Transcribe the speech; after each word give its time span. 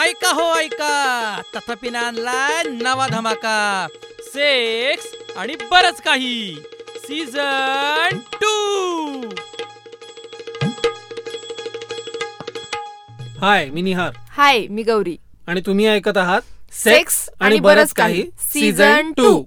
ऐका 0.00 0.30
हो 0.32 0.54
ऐका. 0.54 1.40
तथापीने 1.56 1.98
आणलाय 1.98 2.62
नवा 2.68 3.06
धमाका. 3.08 3.86
सेक्स 4.20 5.06
आणि 5.36 5.54
बरच 5.70 6.00
काही. 6.02 6.56
सीझन 6.96 8.18
टू 8.42 8.54
हाय 13.40 13.68
मी 13.70 13.82
निहार. 13.82 14.12
हाय 14.30 14.66
मी 14.66 14.82
गौरी. 14.82 15.16
आणि 15.46 15.60
तुम्ही 15.60 15.86
ऐकत 15.86 16.16
आहात 16.16 16.40
सेक्स 16.72 17.28
आणि 17.40 17.60
बरंच 17.60 17.92
काही. 17.92 18.24
सीझन 18.40 19.12
टू 19.12 19.44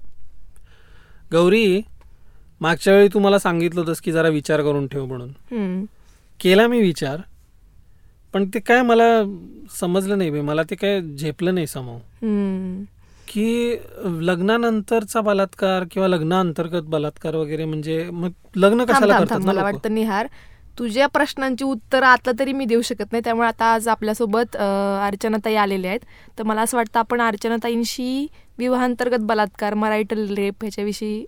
गौरी 1.32 1.80
मागच्या 2.60 2.94
वेळी 2.94 3.08
तुम्हाला 3.08 3.38
सांगितलं 3.38 3.80
होतंस 3.80 4.00
की 4.00 4.12
जरा 4.12 4.28
विचार 4.28 4.62
करून 4.62 4.86
ठेव 4.86 5.04
म्हणून. 5.04 5.84
केला 6.40 6.66
मी 6.66 6.80
विचार. 6.80 7.16
पण 8.34 8.48
ते 8.54 8.60
काय 8.60 8.82
मला 8.82 9.04
समजलं 9.80 10.18
नाही 10.18 10.40
मला 10.40 10.62
ते 10.62 10.74
काय 10.74 11.00
झेपलं 11.00 11.54
नाही 11.54 11.66
समोर. 11.66 11.98
की 13.28 13.76
लग्नानंतरचा 14.20 15.20
बलात्कार 15.20 15.84
किंवा 15.90 16.08
लग्नाअंतर्गत 16.08 16.88
बलात्कार 16.88 17.34
वगैरे 17.34 17.64
म्हणजे 17.64 18.02
मग 18.12 18.30
लग्न 18.56 18.84
कशाला 18.84 19.18
करतात 19.18 19.38
मला? 19.38 19.62
वाटतं 19.62 19.94
निहार 19.94 20.26
तुझ्या 20.78 21.06
प्रश्नांची 21.06 21.64
उत्तरं 21.64 22.06
आता 22.06 22.30
तरी 22.38 22.52
मी 22.52 22.64
देऊ 22.64 22.80
शकत 22.82 23.12
नाही 23.12 23.24
त्यामुळे 23.24 23.48
आता 23.48 23.64
आज 23.64 23.88
आपल्यासोबत 23.88 24.56
अर्चनाताई 24.56 25.54
आलेल्या 25.54 25.90
आहेत 25.90 26.00
तर 26.38 26.42
मला 26.42 26.62
असं 26.62 26.76
वाटतं 26.76 26.98
आपण 26.98 27.20
अर्चनाताईंशी 27.20 28.26
विवाहांतर्गत 28.58 29.24
बलात्कार 29.26 29.74
मरायटल 29.74 30.26
रेप 30.34 30.62
ह्याच्याविषयी 30.62 31.24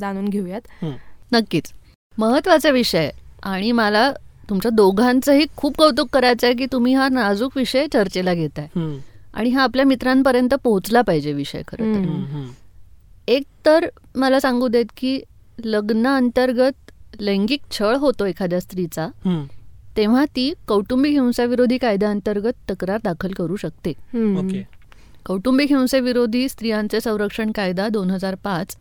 जाणून 0.00 0.28
घेऊयात. 0.28 0.84
नक्कीच 1.32 1.72
महत्त्वाचा 2.16 2.70
विषय. 2.70 3.10
आणि 3.42 3.72
मला 3.72 4.10
तुमच्या 4.48 4.70
दोघांचंही 4.70 5.46
खूप 5.56 5.76
कौतुक 5.76 6.08
करायचं 6.12 6.46
आहे 6.46 6.56
की 6.56 6.66
तुम्ही 6.72 6.94
हा 6.94 7.08
नाजूक 7.08 7.56
विषय 7.56 7.86
चर्चेला 7.92 8.34
घेताय 8.34 8.66
हं, 8.76 8.96
आणि 9.34 9.50
हा 9.50 9.62
आपल्या 9.62 9.84
मित्रांपर्यंत 9.84 10.54
पोहोचला 10.54 11.00
पाहिजे 11.02 11.32
विषय 11.32 11.62
खरं. 11.68 11.92
हं, 11.94 12.24
हं. 12.24 12.46
एक 13.28 13.44
तर 13.66 13.86
मला 14.16 14.40
सांगू 14.40 14.68
देत 14.68 14.86
की 14.96 15.18
लग्नाअंतर्गत 15.64 16.90
लैंगिक 17.20 17.60
छळ 17.70 17.96
होतो 17.96 18.24
एखाद्या 18.26 18.60
स्त्रीचा 18.60 19.08
हं. 19.24 19.44
तेव्हा 19.96 20.24
ती 20.36 20.52
कौटुंबिक 20.68 21.12
हिंसाविरोधी 21.12 21.78
कायद्याअंतर्गत 21.78 22.70
तक्रार 22.70 22.98
दाखल 23.04 23.32
करू 23.32 23.56
शकते 23.56 23.92
कौटुंबिक 25.26 25.70
हिंसेविरोधी 25.72 26.48
स्त्रियांचे 26.48 27.00
संरक्षण 27.00 27.52
कायदा 27.52 27.88
दोन 27.88 28.10
हजार 28.10 28.34
पाच 28.34 28.76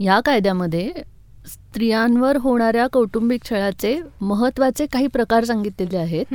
या 0.00 0.20
कायद्यामध्ये 0.20 0.90
स्त्रियांवर 1.48 2.36
होणाऱ्या 2.36 2.86
कौटुंबिक 2.86 3.44
छळाचे 3.50 4.00
महत्त्वाचे 4.20 4.86
काही 4.86 5.06
प्रकार 5.06 5.44
सांगितलेले 5.44 5.96
आहेत. 5.96 6.34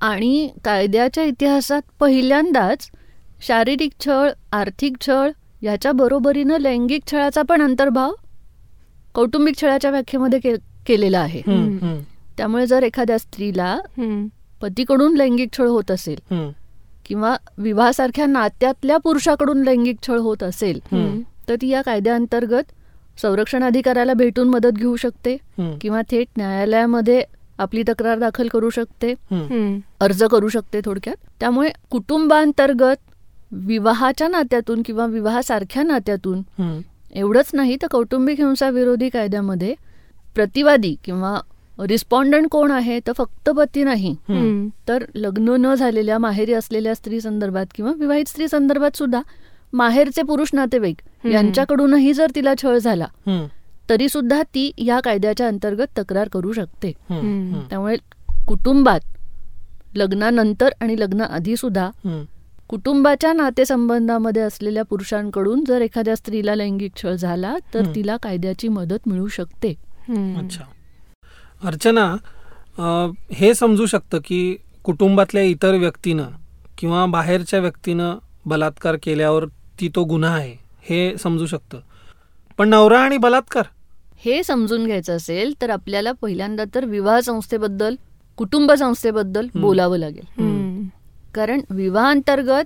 आणि 0.00 0.48
कायद्याच्या 0.64 1.24
इतिहासात 1.24 1.82
पहिल्यांदाच 2.00 2.90
शारीरिक 3.46 3.92
छळ 4.06 4.30
आर्थिक 4.52 4.96
छळ 5.06 5.30
याच्या 5.62 5.92
बरोबरीनं 5.92 6.58
लैंगिक 6.58 7.02
छळाचा 7.12 7.42
पण 7.42 7.62
अंतर्भाव 7.62 8.12
कौटुंबिक 9.14 9.60
छळाच्या 9.60 9.90
व्याख्येमध्ये 9.90 10.38
के 10.38 10.54
केलेला 10.86 11.18
आहे 11.20 11.40
हं, 11.46 11.78
हं, 11.78 11.98
त्यामुळे 12.36 12.66
जर 12.66 12.82
एखाद्या 12.82 13.18
स्त्रीला. 13.18 13.78
पतीकडून 14.62 15.16
लैंगिक 15.16 15.48
छळ 15.58 15.66
होत 15.66 15.90
असेल 15.90 16.18
हं, 16.30 16.50
किंवा 17.06 17.36
विवाहासारख्या 17.58 18.26
नात्यातल्या 18.26 18.96
पुरुषाकडून 18.98 19.62
लैंगिक 19.62 19.96
छळ 20.08 20.18
होत 20.18 20.42
असेल. 20.42 20.80
तर 21.48 21.54
ती 21.62 21.68
या 21.68 21.82
कायद्याअंतर्गत 21.82 22.72
संरक्षण 23.22 23.64
अधिकाऱ्याला 23.64 24.12
भेटून 24.14 24.48
मदत 24.48 24.72
घेऊ 24.76 24.94
शकते 24.96 25.34
हं, 25.58 25.76
किंवा 25.80 26.00
थेट 26.10 26.26
न्यायालयामध्ये 26.36 27.22
आपली 27.58 27.82
तक्रार 27.88 28.18
दाखल 28.18 28.48
करू 28.48 28.70
शकते. 28.70 29.12
अर्ज 30.00 30.22
करू 30.30 30.48
शकते 30.48 30.80
थोडक्यात. 30.84 31.16
त्यामुळे 31.40 31.70
कुटुंबांतर्गत 31.90 32.96
विवाहाच्या 33.52 34.28
नात्यातून 34.28 34.82
किंवा 34.86 35.06
विवाहासारख्या 35.06 35.82
नात्यातून 35.82 36.42
एवढंच 37.14 37.50
नाही 37.52 37.76
तर 37.82 37.86
कौटुंबिक 37.90 38.40
हिंसा 38.40 38.68
विरोधी 38.70 39.08
कायद्यामध्ये 39.08 39.74
प्रतिवादी 40.34 40.94
किंवा 41.04 41.38
रिस्पॉन्डंट 41.78 42.46
कोण 42.50 42.70
आहे 42.70 42.98
तर 43.06 43.12
फक्त 43.18 43.50
पती 43.50 43.82
नाही. 43.84 44.14
तर 44.88 45.04
लग्न 45.14 45.56
न 45.60 45.74
झालेल्या 45.74 46.18
माहेरी 46.18 46.52
असलेल्या 46.52 46.94
स्त्री 46.94 47.20
संदर्भात 47.20 47.66
किंवा 47.74 47.92
विवाहित 47.98 48.28
स्त्री 48.28 48.48
संदर्भात 48.48 48.96
सुद्धा 48.96 49.20
माहेरचे 49.72 50.22
पुरुष 50.22 50.48
नातेवाईक. 50.52 50.96
यांच्याकडूनही 51.26 52.12
जर 52.12 52.30
तिला 52.34 52.54
छळ 52.62 52.78
झाला 52.78 53.06
तरी 53.90 54.08
सुद्धा 54.08 54.42
ती 54.42 54.70
या 54.78 55.00
कायद्याच्या 55.00 55.46
अंतर्गत 55.46 55.98
तक्रार 55.98 56.28
करू 56.28 56.52
शकते 56.52 56.92
त्यामुळे 57.70 57.96
कुटुंबात 58.48 59.00
लग्नानंतर 59.94 60.68
आणि 60.80 61.00
लग्नाआधी 61.00 61.56
सुद्धा 61.56 61.90
हं. 62.04 62.24
कुटुंबाच्या 62.68 63.32
नातेसंबंधामध्ये 63.32 64.42
असलेल्या 64.42 64.82
पुरुषांकडून 64.84 65.64
जर 65.64 65.80
एखाद्या 65.80 66.16
स्त्रीला 66.16 66.54
लैंगिक 66.54 66.92
छळ 67.02 67.14
झाला 67.14 67.54
तर. 67.74 67.82
तिला 67.94 68.16
कायद्याची 68.16 68.68
मदत 68.68 69.08
मिळू 69.08 69.28
शकते. 69.28 69.74
अच्छा 70.38 70.64
अर्चना 71.64 72.04
अं, 72.78 73.12
हे 73.32 73.54
समजू 73.54 73.86
शकतं 73.86 74.18
की 74.24 74.56
कुटुंबातल्या 74.82 75.42
इतर 75.42 75.74
व्यक्तीनं 75.74 76.28
किंवा 76.78 77.06
बाहेरच्या 77.06 77.60
व्यक्तीनं 77.60 78.18
बलात्कार 78.46 78.96
केल्यावर 79.02 79.44
ती 79.80 79.88
तो 79.94 80.04
गुन्हा 80.04 80.30
आहे 80.30 80.56
हे 80.82 81.16
समजू 81.16 81.46
शकतं 81.46 81.78
पण 82.58 82.68
नवरा 82.68 82.98
आणि 83.00 83.16
बलात्कार 83.16 83.64
हे 84.24 84.42
समजून 84.42 84.86
घ्यायचं 84.86 85.16
असेल 85.16 85.54
तर 85.62 85.70
आपल्याला 85.70 86.12
पहिल्यांदा 86.12 86.64
तर 86.74 86.84
विवाह 86.84 87.20
संस्थेबद्दल 87.20 87.94
कुटुंब 88.36 88.72
संस्थेबद्दल. 88.72 89.46
बोलावं 89.54 89.98
लागेल. 89.98 90.26
कारण 91.34 91.60
विवाहांतर्गत 91.70 92.64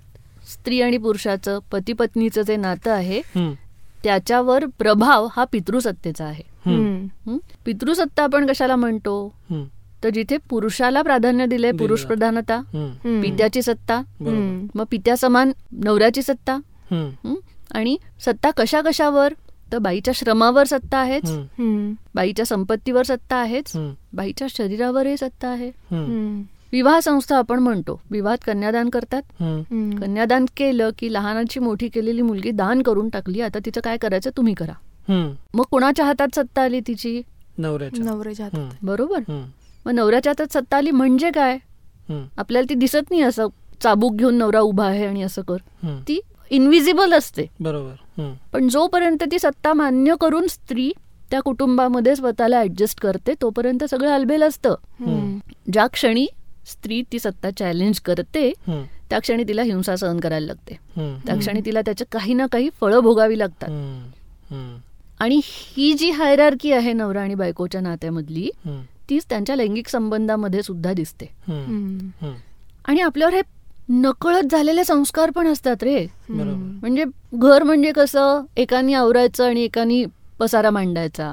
स्त्री 0.51 0.81
आणि 0.83 0.99
पुरुषाचं 0.99 1.59
पती 1.73 1.93
पत्नीचं 1.93 2.43
जे 2.43 2.57
नातं 2.57 2.91
आहे 2.91 3.19
हं, 3.19 3.53
त्याच्यावर 4.05 4.65
प्रभाव 4.79 5.29
हा 5.37 5.45
पितृसत्तेचा 5.45 6.25
आहे? 6.25 6.43
पितृसत्ता 7.65 8.23
आपण 8.23 8.47
कशाला 8.47 8.77
म्हणतो 8.77 9.35
हं, 9.51 9.65
तर 10.05 10.09
जिथे 10.09 10.37
पुरुषाला 10.49 11.03
प्राधान्य 11.03 11.47
दिले 11.47 11.73
पुरुष. 11.73 12.05
प्रधानता. 12.05 12.61
पित्याची 13.23 13.63
सत्ता. 13.63 14.01
मग 14.75 14.85
पित्यासमान 14.91 15.53
नवऱ्याची 15.73 16.23
सत्ता? 16.23 16.59
आणि 17.71 17.97
सत्ता 18.21 18.51
कशा 18.51 18.81
कशावर 18.81 19.35
तर 19.73 19.79
बाईच्या 19.79 20.15
श्रमावर 20.15 20.65
सत्ता 20.65 20.99
आहेच. 20.99 21.25
हं, 21.25 21.43
हम्म. 21.43 21.93
बाईच्या 22.15 22.47
संपत्तीवर 22.47 23.03
सत्ता 23.03 23.37
आहेच. 23.37 23.73
बाईच्या 24.13 24.49
शरीरावरही 24.51 25.17
सत्ता 25.17 25.49
आहे. 25.49 25.69
हं. 25.69 26.43
विवाह 26.73 26.99
संस्था 27.01 27.37
आपण 27.37 27.59
म्हणतो. 27.59 28.01
विवाहात 28.11 28.39
कन्यादान 28.47 28.89
करतात. 28.89 29.23
हं. 29.41 29.63
कन्यादान 29.91 30.47
केलं 30.57 30.91
की 30.99 31.13
लहानाची 31.13 31.61
मोठी 31.61 31.89
केलेली 31.89 32.23
मुलगी 32.23 32.51
दान 32.51 32.83
करून 32.83 33.09
टाकली. 33.09 33.41
आता 33.41 33.59
तिचं 33.65 33.81
काय 33.81 33.97
करायचं? 33.97 34.31
तुम्ही 34.37 34.55
करा. 34.55 34.73
हं. 35.09 35.35
मग 35.55 35.65
कुणाच्या 35.71 36.05
हातात 36.05 36.29
सत्ता 36.35 36.63
आली 36.63 36.81
तिची? 36.81 37.23
नवऱ्याच्या. 37.59 38.05
नवऱ्याच्या 38.05 38.47
हातात. 38.47 38.61
हं, 38.61 38.87
बरोबर. 38.87 39.19
हं, 39.19 39.45
मग 39.87 39.93
नवऱ्याच्या 39.93 40.31
हातात 40.31 40.53
सत्ता 40.53 40.77
आली 40.77 40.91
म्हणजे 40.91 41.31
काय? 41.31 41.59
आपल्याला 42.39 42.71
ती 42.71 42.75
दिसत 42.75 43.11
नाही 43.11 43.23
असं 43.23 43.47
चाबूक 43.83 44.15
घेऊन 44.15 44.35
नवरा 44.35 44.61
उभा 44.61 44.87
आहे 44.87 45.07
आणि 45.07 45.23
असं 45.23 45.43
कर. 45.43 45.57
ती 46.09 46.21
इनविजिबल 46.53 47.13
असते. 47.15 47.47
बरोबर. 47.61 48.33
पण 48.53 48.69
जोपर्यंत 48.69 49.23
ती 49.33 49.39
सत्ता 49.39 49.73
मान्य 49.73 50.15
करून 50.21 50.47
स्त्री 50.47 50.91
त्या 51.31 51.41
कुटुंबामध्ये 51.41 52.17
स्वतःला 52.17 52.61
ऍडजस्ट 52.61 53.01
करते 53.01 53.35
तोपर्यंत 53.43 53.85
सगळं 53.85 54.11
अलबेल 54.11 54.43
असतं. 54.43 54.75
हम्म. 55.01 55.39
ज्या 55.73 55.87
क्षणी 55.87 56.27
स्त्री 56.67 57.03
ती 57.13 57.19
सत्ता 57.19 57.51
चॅलेंज 57.51 58.01
करते 58.01 58.53
त्या 59.11 59.19
क्षणी 59.19 59.45
तिला 59.49 59.63
हिंसा 59.63 59.97
सहन 59.97 60.21
करायला 60.21 60.47
लागते. 60.47 60.75
त्या 61.27 61.37
क्षणी 61.37 61.61
तिला 61.67 61.81
त्याचे 61.81 62.05
काही 62.13 62.35
ना 62.35 62.47
काही 62.47 62.69
फळं 62.81 62.99
भोगावी 62.99 63.39
लागतात. 63.39 63.69
आणि 65.21 65.41
ही 65.45 65.93
जी 65.93 66.11
हायरार्की 66.11 66.73
आहे 66.73 66.93
नवरा 66.93 67.23
आणि 67.23 67.35
बायकोच्या 67.35 67.81
नात्यामधली 67.81 68.51
तीच 69.11 69.25
त्यांच्या 69.31 69.57
लैंगिक 69.57 69.89
संबंधामध्ये 69.89 70.63
सुद्धा 70.63 70.93
दिसते. 70.93 71.27
आणि 72.85 73.01
आपल्यावर 73.01 73.35
हे 73.35 73.41
नकळत 73.89 74.51
झालेले 74.51 74.85
संस्कार 74.85 75.31
पण 75.31 75.47
असतात 75.47 75.83
रे. 75.83 76.07
बरोबर. 76.29 76.79
म्हणजे 76.81 77.05
घर 77.35 77.63
म्हणजे 77.63 77.93
कसं? 77.93 78.45
एकानी 78.57 78.95
आवरायचं 78.95 79.47
आणि 79.47 79.63
एकानी 79.63 80.05
पसारा 80.39 80.71
मांडायचा. 80.71 81.33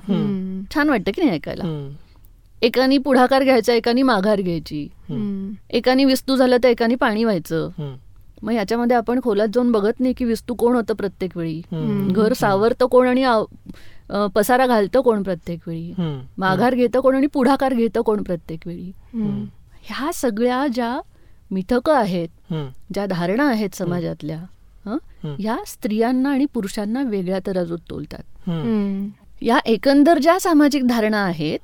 छान 0.74 0.90
वाटतं 0.90 1.12
की 1.12 1.22
नाही 1.22 1.36
ऐकायला? 1.36 1.63
हं, 1.63 1.90
एकानी 2.62 2.98
पुढाकार 2.98 3.44
घ्यायचा 3.44 3.74
एकानी 3.74 4.01
माघार 4.04 4.42
घ्यायची. 4.42 4.88
एकानी 5.69 6.06
विस्तू 6.06 6.36
झालं 6.36 6.57
तर 6.63 6.69
एकानी 6.69 6.96
पाणी 6.96 7.24
व्हायचं. 7.24 7.69
हं, 7.78 7.96
मग 8.44 8.51
ह्याच्यामध्ये 8.51 8.98
आपण 8.98 9.19
खोलात 9.24 9.48
जाऊन 9.54 9.72
बघत 9.72 10.00
नाही 10.00 10.13
की 10.13 10.25
विस्तू 10.25 10.54
कोण 10.54 10.75
होतं 10.75 10.94
प्रत्येक 10.94 11.38
वेळी. 11.38 11.62
घर 12.12 12.34
सावरतं 12.34 12.86
कोण 12.86 13.07
आणि 13.07 13.25
पसारा 14.36 14.66
घालतं 14.68 15.01
कोण 15.01 15.24
प्रत्येक 15.24 15.68
वेळी? 15.68 15.94
माघार 16.38 16.75
घेतं 16.75 17.00
कोण 17.00 17.16
आणि 17.16 17.28
पुढाकार 17.28 17.74
घेतं 17.74 18.01
कोण 18.01 18.24
प्रत्येक 18.24 18.68
वेळी. 18.68 18.92
ह्या 19.81 20.12
सगळ्या 20.13 20.66
ज्या 20.68 21.00
मिथकं 21.51 21.96
आहेत. 21.96 22.28
ज्या 22.94 23.06
धारणा 23.06 23.50
आहेत 23.50 23.69
समाजातल्या. 23.75 24.38
ह्या 25.40 25.57
स्त्रियांना 25.68 26.30
आणि 26.30 26.46
पुरुषांना 26.46 27.01
वेगळ्या 27.01 27.40
तराजूत 27.48 27.80
तोलतात. 27.90 28.24
हं. 28.50 29.07
या 29.42 29.57
एकंदर 29.57 30.18
ज्या 30.18 30.40
सामाजिक 30.40 30.88
धारणा 30.88 31.18
आहेत. 31.18 31.60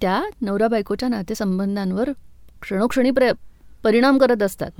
त्या 0.00 0.22
नवरा 0.42 0.68
बायकोच्या 0.68 1.08
नातेसंबंधांवर 1.08 2.10
क्षणोक्षणी 2.62 3.10
प्र 3.10 3.32
परिणाम 3.84 4.18
करत 4.18 4.42
असतात. 4.42 4.70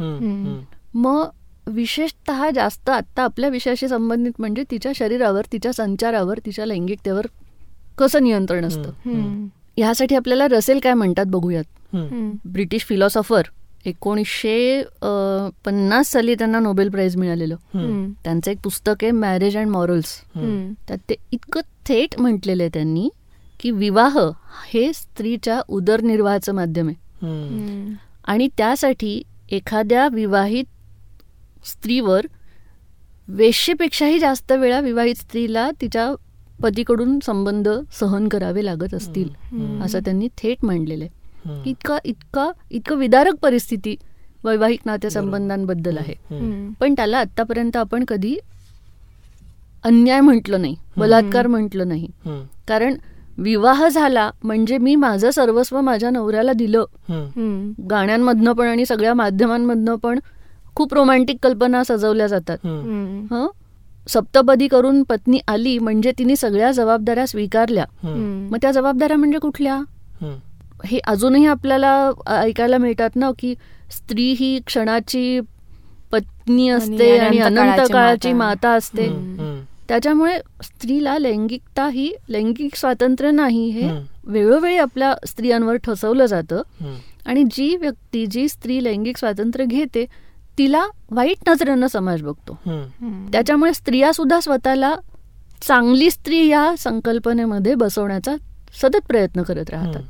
मग 0.95 1.27
विशेषत 1.67 2.33
जास्त 2.55 2.89
आत्ता 2.89 3.23
आपल्या 3.23 3.51
विषयाशी 3.51 3.89
संबंधित 3.89 4.33
म्हणजे 4.39 4.65
तिच्या 4.71 4.93
शरीरावर 4.95 5.43
तिच्या 5.53 5.73
संचारावर 5.73 6.39
तिच्या 6.47 6.67
लैंगिकतेवर 6.67 7.27
कसं 7.99 8.23
नियंत्रण 8.23 8.65
असतं. 8.65 8.91
ह्यासाठी 9.77 10.17
आपल्याला 10.17 10.49
रसेल 10.49 10.81
काय 10.83 10.95
म्हणतात 10.95 11.25
बघूयात. 11.29 11.65
ब्रिटिश 12.45 12.83
फिलॉसॉफर 12.83 13.43
एकोणीसशे 13.89 14.83
पन्नास 15.65 16.13
साली 16.13 16.35
त्यांना 16.35 16.61
नोबेल 16.61 16.89
प्राइज 16.89 17.17
मिळालेलं. 17.17 17.57
त्यांचं 18.25 18.51
एक 18.51 18.59
पुस्तक 18.65 19.03
आहे 19.03 19.11
मॅरेज 19.11 19.57
अँड 19.57 19.69
मॉरल्स. 19.69 20.15
त्यात 20.89 20.99
ते 21.11 21.15
इतकं 21.33 21.61
थेट 21.89 22.21
म्हटलेलं 22.21 22.63
आहे 22.63 22.71
त्यांनी 22.75 23.09
की 23.61 23.71
विवाह 23.71 24.19
हे 24.69 24.93
स्त्रीच्या 24.93 25.61
उदरनिर्वाहाचं 25.69 26.55
माध्यम 26.55 26.89
आहे. 26.89 27.97
आणि 28.25 28.49
त्यासाठी 28.59 29.23
एखाद्या 29.51 30.09
विवाहित 30.09 30.65
स्त्रीवर 31.67 32.27
वेश्येपेक्षाही 33.29 34.19
जास्त 34.19 34.53
वेळा 34.53 34.81
विवाहित 34.81 35.15
स्त्रीला 35.15 35.71
तिच्या 35.81 36.13
पतीकडून 36.63 37.19
संबंध 37.23 37.69
सहन 38.01 38.29
करावे 38.29 38.65
लागत 38.65 38.95
असतील. 38.95 39.29
असं 39.83 39.99
त्यांनी 39.99 40.29
थेट 40.39 40.65
मांडलेलं 40.65 41.05
आहे 41.05 41.18
इतका 41.67 41.99
इतका 42.05 42.51
इतकं 42.71 42.97
विदारक 42.97 43.35
परिस्थिती 43.43 43.97
वैवाहिक 44.45 44.81
नातेसंबंधांबद्दल 44.85 45.99
आहे. 45.99 46.15
पण 46.81 46.95
त्याला 46.95 47.19
आतापर्यंत 47.19 47.77
आपण 47.77 48.05
कधी 48.05 48.39
अन्याय 49.85 50.21
म्हटलं 50.21 50.61
नाही 50.61 50.77
बलात्कार 50.97 51.47
म्हटलं 51.47 51.89
नाही. 51.89 52.09
कारण 52.69 52.95
विवाह 53.39 53.89
झाला 53.89 54.31
म्हणजे 54.45 54.79
मी 54.79 54.95
माझं 54.95 55.31
सर्वस्व 55.31 55.81
माझ्या 55.81 56.11
नवऱ्याला 56.11 56.53
दिलं. 56.53 56.85
गाण्यांमधनं 57.91 58.53
पण 58.53 58.67
आणि 58.67 58.87
सगळ्या 58.87 59.15
माध्यमांमधनं 59.15 59.95
पण 59.95 60.19
खूप 60.75 60.95
रोमॅन्टिक 60.95 61.37
कल्पना 61.43 61.83
सजवल्या 61.85 62.27
जातात. 62.27 62.59
हं? 63.31 63.47
सप्तपदी 64.09 64.69
करून 64.69 65.03
पत्नी 65.03 65.41
आली 65.49 65.79
म्हणजे 65.79 66.13
तिने 66.19 66.37
सगळ्या 66.37 66.73
जबाबदाऱ्या 66.73 67.27
स्वीकारल्या. 67.27 67.85
मग 68.51 68.59
त्या 68.63 68.71
जबाबदाऱ्या 68.73 69.17
म्हणजे 69.17 69.39
कुठल्या? 69.39 69.81
हे 70.85 70.99
अजूनही 71.07 71.47
आपल्याला 71.47 72.11
ऐकायला 72.29 72.79
मिळतात 72.79 73.17
ना 73.17 73.31
की 73.39 73.55
स्त्री 73.91 74.31
ही 74.39 74.59
क्षणाची 74.67 75.41
पत्नी 76.13 76.69
असते 76.69 77.17
आणि 77.19 77.39
अनंत 77.39 77.81
काळाची 77.93 78.33
माता. 78.33 78.71
असते 78.71 79.09
त्याच्यामुळे 79.89 80.39
स्त्रीला 80.63 81.19
लैंगिकता 81.19 81.89
ही 81.89 82.13
लैंगिक 82.29 82.75
स्वातंत्र्य 82.77 83.31
नाही 83.31 83.69
हे. 83.69 83.91
वेळोवेळी 84.25 84.77
आपल्या 84.77 85.15
स्त्रियांवर 85.27 85.77
ठसवलं 85.77 86.27
जातं 86.27 86.63
आणि 87.27 87.45
जी 87.51 87.77
व्यक्ती 87.77 88.27
जी 88.27 88.49
स्त्री 88.49 88.83
लैंगिक 88.85 89.19
स्वातंत्र्य 89.19 89.65
घेते 89.65 90.05
तिला 90.59 90.85
वाईट 91.11 91.49
नजरेनं 91.49 91.87
समाज 91.87 92.23
बघतो. 92.23 92.59
त्याच्यामुळे 93.33 93.73
स्त्रिया 93.75 94.13
सुद्धा 94.13 94.41
स्वतःला 94.41 94.95
चांगली 95.63 96.11
स्त्री 96.11 96.47
या 96.47 96.75
संकल्पनेमध्ये 96.79 97.75
बसवण्याचा 97.75 98.35
सतत 98.73 99.07
प्रयत्न 99.09 99.43
करत 99.43 99.71
राहतात. 99.71 100.03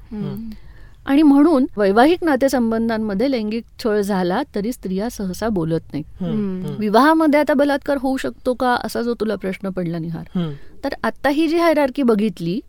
आणि 1.06 1.22
म्हणून 1.22 1.66
वैवाहिक 1.76 2.24
नातेसंबंधांमध्ये 2.24 3.30
लैंगिक 3.30 3.64
छळ 3.84 4.00
झाला 4.00 4.42
तरी 4.54 4.72
स्त्रिया 4.72 5.10
सहसा 5.10 5.48
बोलत 5.48 5.94
हम्म, 5.94 6.74
विवाहामध्ये 6.78 7.40
आता 7.40 7.54
बलात्कार 7.54 7.96
होऊ 8.00 8.16
शकतो 8.16 8.54
का 8.54 8.76
असा 8.84 9.02
जो 9.02 9.14
तुला 9.14 9.34
प्रश्न 9.36 9.68
पडला 9.68 9.98
निहार? 9.98 10.52
तर 10.84 10.94
आता 11.02 11.28
ही 11.28 11.48
जी 11.48 11.58
हायरार्की 11.58 12.02
बघितली 12.02 12.60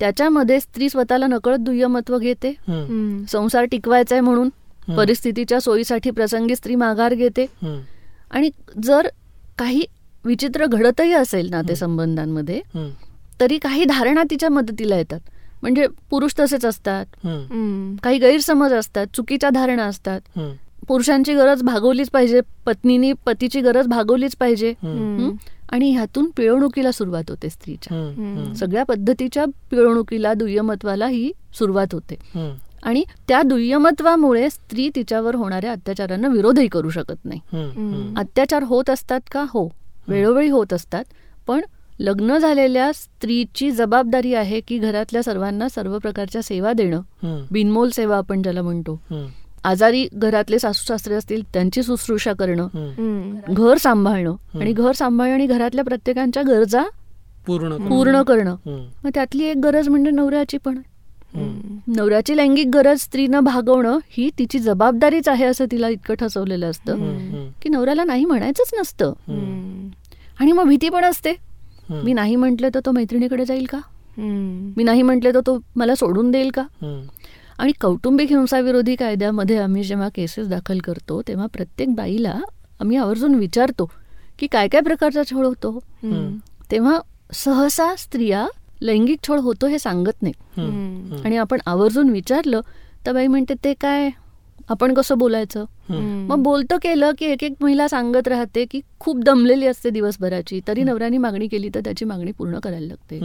त्याच्यामध्ये 0.00 0.60
स्त्री 0.60 0.88
स्वतःला 0.90 1.26
नकळत 1.26 1.58
दुय्यमत्व 1.58 2.18
घेते. 2.18 2.52
संसार 3.28 3.64
टिकवायचा 3.64 4.14
आहे 4.14 4.20
म्हणून. 4.20 4.48
परिस्थितीच्या 4.96 5.60
सोयीसाठी 5.60 6.10
प्रसंगी 6.10 6.56
स्त्री 6.56 6.74
माघार 6.74 7.14
घेते. 7.14 7.46
आणि 8.30 8.50
जर 8.84 9.08
काही 9.58 9.84
विचित्र 10.24 10.66
घडतही 10.66 11.12
असेल 11.12 11.50
नातेसंबंधांमध्ये 11.50 12.60
तरी 13.40 13.58
काही 13.58 13.84
धारणा 13.84 14.22
तिच्या 14.30 14.48
मदतीला 14.48 14.96
येतात. 14.96 15.20
म्हणजे 15.62 15.86
पुरुष 16.10 16.32
तसेच 16.40 16.64
असतात. 16.64 17.06
काही 18.02 18.18
गैरसमज 18.18 18.72
असतात 18.72 19.06
चुकीच्या 19.14 19.50
धारणा 19.50 19.84
असतात. 19.84 20.20
पुरुषांची 20.88 21.34
गरज 21.34 21.62
भागवलीच 21.62 22.10
पाहिजे 22.10 22.40
पत्नीनी 22.66 23.12
पतीची 23.26 23.60
गरज 23.60 23.86
भागवलीच 23.86 24.36
पाहिजे? 24.36 24.72
आणि 25.72 25.90
ह्यातून 25.90 26.30
पिळवणुकीला 26.36 26.92
सुरुवात 26.92 27.24
होते 27.28 27.50
स्त्रीच्या. 27.50 28.54
सगळ्या 28.56 28.84
पद्धतीच्या 28.84 29.44
पिळवणुकीला 29.70 30.34
दुय्यमत्वाला 30.34 31.06
ही 31.06 31.32
सुरुवात 31.58 31.86
होते. 31.92 32.16
आणि 32.82 33.04
त्या 33.28 33.42
दुय्यमत्वामुळे 33.42 34.50
स्त्री 34.50 34.88
तिच्यावर 34.94 35.34
होणाऱ्या 35.34 35.72
अत्याचारांना 35.72 36.28
विरोधही 36.28 36.68
करू 36.68 36.90
शकत 36.90 37.24
नाही. 37.24 37.40
अत्याचार 38.16 38.62
होत 38.62 38.90
असतात 38.90 39.20
का? 39.32 39.44
हो. 39.48 39.68
वेळोवेळी 40.08 40.48
होत 40.48 40.72
असतात. 40.72 41.04
पण 41.46 41.60
लग्न 42.00 42.38
झालेल्या 42.38 42.90
स्त्रीची 42.94 43.70
जबाबदारी 43.70 44.34
आहे 44.34 44.60
की 44.60 44.78
घरातल्या 44.78 45.22
सर्वांना 45.22 45.68
सर्व 45.68 45.98
प्रकारच्या 45.98 46.42
सेवा 46.42 46.72
देणं. 46.72 47.00
बिनमोल 47.50 47.90
सेवा 47.90 48.16
आपण 48.16 48.42
ज्याला 48.42 48.62
म्हणतो. 48.62 49.00
आजारी 49.64 50.08
घरातले 50.12 50.58
सासू 50.58 50.84
सासरे 50.86 51.14
असतील 51.14 51.42
त्यांची 51.52 51.82
शुश्रूषा 51.82 52.32
करणं. 52.32 52.68
घर 53.50 53.76
सांभाळणं. 53.76 54.30
आणि 54.60 54.72
घर 54.72 54.92
सांभाळणं 54.92 55.34
आणि 55.34 55.46
घरातल्या 55.46 55.84
प्रत्येकांच्या 55.84 56.42
गरजा 56.42 56.82
पूर्ण. 57.46 57.76
पूर्ण 57.88 58.22
करणं. 58.22 58.56
मग 59.04 59.10
त्यातली 59.14 59.44
एक 59.44 59.56
गरज 59.56 59.88
म्हणजे 59.88 60.10
नवऱ्याची 60.10 60.58
पण. 60.58 60.78
नवऱ्याची 61.86 62.36
लैंगिक 62.36 62.66
गरज 62.74 62.98
स्त्रीनं 63.00 63.40
भागवणं 63.40 63.98
ही 64.10 64.30
तिची 64.38 64.58
जबाबदारीच 64.58 65.28
आहे 65.28 65.44
असं 65.44 65.64
तिला 65.72 65.88
इतकं 65.88 66.14
ठसवलेलं 66.14 66.70
असतं. 66.70 66.92
की 67.62 67.68
नवऱ्याला 67.68 68.04
नाही 68.04 68.24
म्हणायचंच 68.24 68.70
नसतं. 68.80 69.12
आणि 70.40 70.52
मग 70.52 70.64
भीती 70.64 70.88
पण 70.88 71.04
असते. 71.04 71.49
मी 71.90 72.12
नाही 72.12 72.36
म्हटलं 72.36 72.68
तर 72.74 72.80
तो 72.86 72.92
मैत्रिणीकडे 72.92 73.44
जाईल 73.44 73.66
का. 73.66 73.78
मी 74.76 74.84
नाही 74.84 75.02
म्हटलं 75.02 75.34
तर 75.34 75.40
तो 75.46 75.58
मला 75.76 75.94
सोडून 75.94 76.30
देईल 76.30 76.50
का 76.50 76.62
आणि 77.58 77.72
कौटुंबिक 77.80 78.28
हिंसाविरोधी 78.28 78.94
कायद्यामध्ये 78.96 79.56
आम्ही 79.58 79.82
जेव्हा 79.84 80.08
केसेस 80.08 80.48
दाखल 80.48 80.78
करतो 80.78 81.20
तेव्हा 81.28 81.46
प्रत्येक 81.46 81.94
बाईला 81.94 82.34
आम्ही 82.80 82.96
आवर्जून 82.96 83.34
विचारतो 83.34 83.90
की 84.38 84.46
काय 84.46 84.68
काय 84.68 84.80
प्रकारचा 84.80 85.22
छळ 85.30 85.44
होतो. 85.44 85.78
तेव्हा 86.70 86.98
सहसा 87.34 87.94
स्त्रिया 87.98 88.46
लैंगिक 88.82 89.18
छळ 89.28 89.38
होतो 89.38 89.66
हे 89.66 89.78
सांगत 89.78 90.22
नाही. 90.22 90.32
आणि 91.24 91.36
आपण 91.36 91.58
आवर्जून 91.66 92.10
विचारलं 92.10 92.60
तर 93.06 93.12
बाई 93.12 93.26
म्हणते 93.26 93.54
ते 93.64 93.74
काय 93.80 94.10
आपण 94.68 94.94
कसं 94.94 95.18
बोलायचं. 95.18 95.64
मग 96.28 96.42
बोलतं 96.42 96.76
केलं 96.82 97.10
की 97.18 97.26
एक 97.26 97.44
एक 97.44 97.52
महिला 97.60 97.88
सांगत 97.88 98.28
राहते 98.28 98.64
की 98.64 98.80
खूप 99.00 99.18
दमलेली 99.18 99.66
असते 99.66 99.90
दिवसभराची. 99.90 100.60
तरी 100.68 100.82
नवऱ्याने 100.82 101.18
मागणी 101.18 101.48
केली 101.48 101.68
तर 101.74 101.80
त्याची 101.80 102.04
मागणी 102.04 102.32
पूर्ण 102.32 102.58
करायला 102.58 102.86
लागते. 102.86 103.18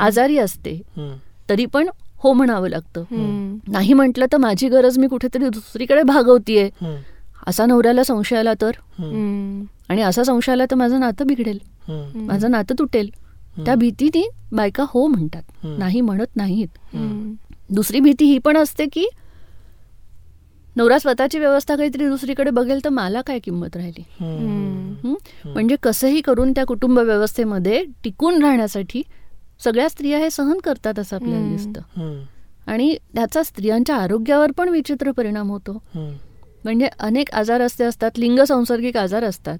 आजारी 0.00 0.38
असते. 0.38 0.80
तरी 1.48 1.66
पण 1.66 1.88
हो 2.16 2.32
म्हणावं 2.32 2.68
लागतं. 2.68 3.04
नाही 3.68 3.92
म्हटलं 3.92 4.26
तर 4.32 4.36
माझी 4.36 4.68
गरज 4.68 4.98
मी 4.98 5.06
कुठेतरी 5.08 5.48
दुसरीकडे 5.48 6.02
भागवतीये. 6.02 6.70
असा 7.46 7.66
नवऱ्याला 7.66 8.02
संशय 8.04 8.36
आला 8.36 8.52
तर. 8.60 8.70
आणि 9.88 10.02
असा 10.02 10.22
संशय 10.22 10.52
आला 10.52 10.64
तर 10.70 10.74
माझं 10.74 11.00
नातं 11.00 11.26
बिघडेल. 11.26 11.58
माझं 12.14 12.50
नातं 12.50 12.74
तुटेल. 12.78 13.10
त्या 13.64 13.74
भीतीने 13.74 14.28
बायका 14.52 14.84
हो 14.88 15.06
म्हणतात. 15.06 15.42
नाही 15.64 16.00
म्हणत 16.00 16.36
नाहीत. 16.36 16.68
दुसरी 17.70 18.00
भीती 18.00 18.24
ही 18.24 18.38
पण 18.38 18.56
असते 18.56 18.86
की 18.86 19.06
नवरा 20.80 20.98
स्वतःची 20.98 21.38
व्यवस्था 21.38 21.76
काहीतरी 21.76 22.08
दुसरीकडे 22.08 22.50
बघेल 22.50 22.84
तर 22.84 22.88
मला 22.88 23.20
काय 23.20 23.38
किंमत 23.38 23.76
राहिली? 23.76 24.04
म्हणजे 25.44 25.76
कसंही 25.82 26.20
करून 26.20 26.52
त्या 26.52 26.64
कुटुंब 26.64 26.98
व्यवस्थेमध्ये 26.98 27.84
टिकून 28.04 28.42
राहण्यासाठी 28.42 29.02
सगळ्या 29.64 29.88
स्त्रिया 29.88 30.18
हे 30.18 30.30
सहन 30.30 30.58
करतात 30.64 30.98
असं 30.98 31.16
आपल्याला. 31.16 31.56
दिसतं. 31.56 31.80
आणि 32.66 32.96
त्याचा 33.14 33.42
स्त्रियांच्या 33.42 33.96
आरोग्यावर 33.96 34.50
पण 34.50 34.68
विचित्र 34.68 35.10
परिणाम 35.10 35.50
होतो. 35.50 35.82
म्हणजे 36.64 36.88
अनेक 36.98 37.30
आजार 37.32 37.60
असे 37.60 37.84
असतात 37.84 38.10
लिंग 38.18 38.40
संसर्गिक 38.40 38.96
आजार 38.96 39.24
असतात. 39.24 39.58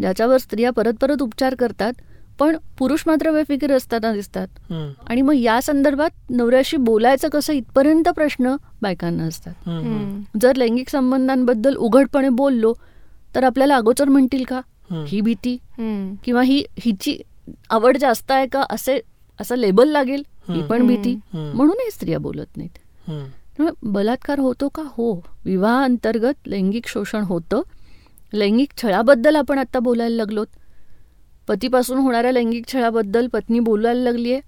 ज्याच्यावर 0.00 0.38
स्त्रिया 0.38 0.70
परत 0.70 0.92
परत 1.00 1.22
उपचार 1.22 1.54
करतात. 1.54 1.92
पण 2.38 2.56
पुरुष 2.78 3.02
मात्र 3.06 3.32
बेफिकीर 3.32 3.72
असताना 3.72 4.12
दिसतात. 4.12 4.48
आणि 5.06 5.22
मग 5.22 5.34
या 5.34 5.60
संदर्भात 5.62 6.10
नवऱ्याशी 6.30 6.76
बोलायचं 6.76 7.28
कसं 7.28 7.52
इथपर्यंत 7.52 8.08
प्रश्न 8.08 8.56
बायकांना 8.82 9.24
असतात. 9.24 9.54
जर 10.42 10.56
लैंगिक 10.56 10.88
संबंधांबद्दल 10.88 11.74
उघडपणे 11.76 12.28
बोललो 12.28 12.74
तर 13.34 13.44
आपल्याला 13.44 13.76
अगोचर 13.76 14.08
म्हणतील 14.08 14.44
का. 14.44 14.60
ही 15.06 15.20
भीती. 15.20 15.56
किंवा 16.24 16.42
ही 16.42 16.64
हिची 16.80 17.18
आवड 17.70 17.96
जास्त 17.96 18.30
आहे 18.30 18.46
का? 18.46 18.64
असे 18.70 19.00
असं 19.40 19.54
लेबल 19.54 19.88
लागेल 19.88 20.22
ही 20.48 20.62
पण 20.62 20.86
भीती. 20.86 21.14
म्हणूनही 21.54 21.90
स्त्रिया 21.90 22.18
बोलत 22.18 22.56
नाहीत. 22.56 22.78
बलात्कार 23.82 24.38
होतो 24.38 24.68
का? 24.68 24.82
हो. 24.86 25.12
विवाहाअंतर्गत 25.44 26.46
लैंगिक 26.46 26.86
शोषण 26.86 27.22
होतं. 27.22 27.60
लैंगिक 28.34 28.68
छळाबद्दल 28.82 29.36
आपण 29.36 29.58
आता 29.58 29.78
बोलायला 29.78 30.16
लागलोत. 30.16 30.46
पतीपासून 31.48 31.98
होणाऱ्या 31.98 32.32
लैंगिक 32.32 32.66
छळाबद्दल 32.72 33.26
पत्नी 33.26 33.60
बोलायला 33.60 34.00
लागली 34.02 34.32
आहे 34.32 34.40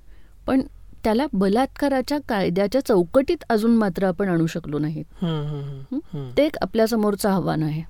पण 0.46 0.60
त्याला 1.04 1.26
बलात्काराच्या 1.32 2.18
कायद्याच्या 2.28 2.80
चौकटीत 2.84 3.44
अजून 3.50 3.76
मात्र 3.76 4.04
आपण 4.04 4.28
आणू 4.28 4.46
शकलो 4.46 4.78
नाहीत 4.78 5.24
हम्म. 5.24 6.30
ते 6.36 6.46
एक 6.46 6.56
आपल्यासमोरचं 6.62 7.28
आव्हान 7.28 7.62
आहे. 7.62 7.82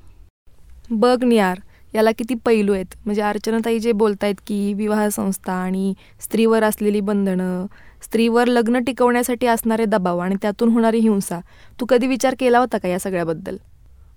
बघ 0.90 1.24
नियार 1.24 1.58
याला 1.94 2.10
किती 2.18 2.34
पैलू 2.44 2.72
आहेत. 2.72 2.86
म्हणजे 3.04 3.22
अर्चनाताई 3.22 3.78
जे 3.78 3.92
बोलतायत 3.92 4.34
की 4.46 4.72
विवाह 4.74 5.08
संस्था 5.08 5.52
आणि 5.52 5.94
स्त्रीवर 6.20 6.62
असलेली 6.62 7.00
बंधनं 7.00 7.66
स्त्रीवर 8.02 8.46
लग्न 8.46 8.78
टिकवण्यासाठी 8.78 9.46
असणारे 9.46 9.84
दबाव 9.84 10.18
आणि 10.18 10.34
त्यातून 10.42 10.68
होणारी 10.68 10.98
हिंसा. 10.98 11.40
तू 11.80 11.86
कधी 11.86 12.06
विचार 12.06 12.34
केला 12.38 12.58
होता 12.58 12.78
का 12.78 12.88
या 12.88 12.98
सगळ्याबद्दल? 12.98 13.56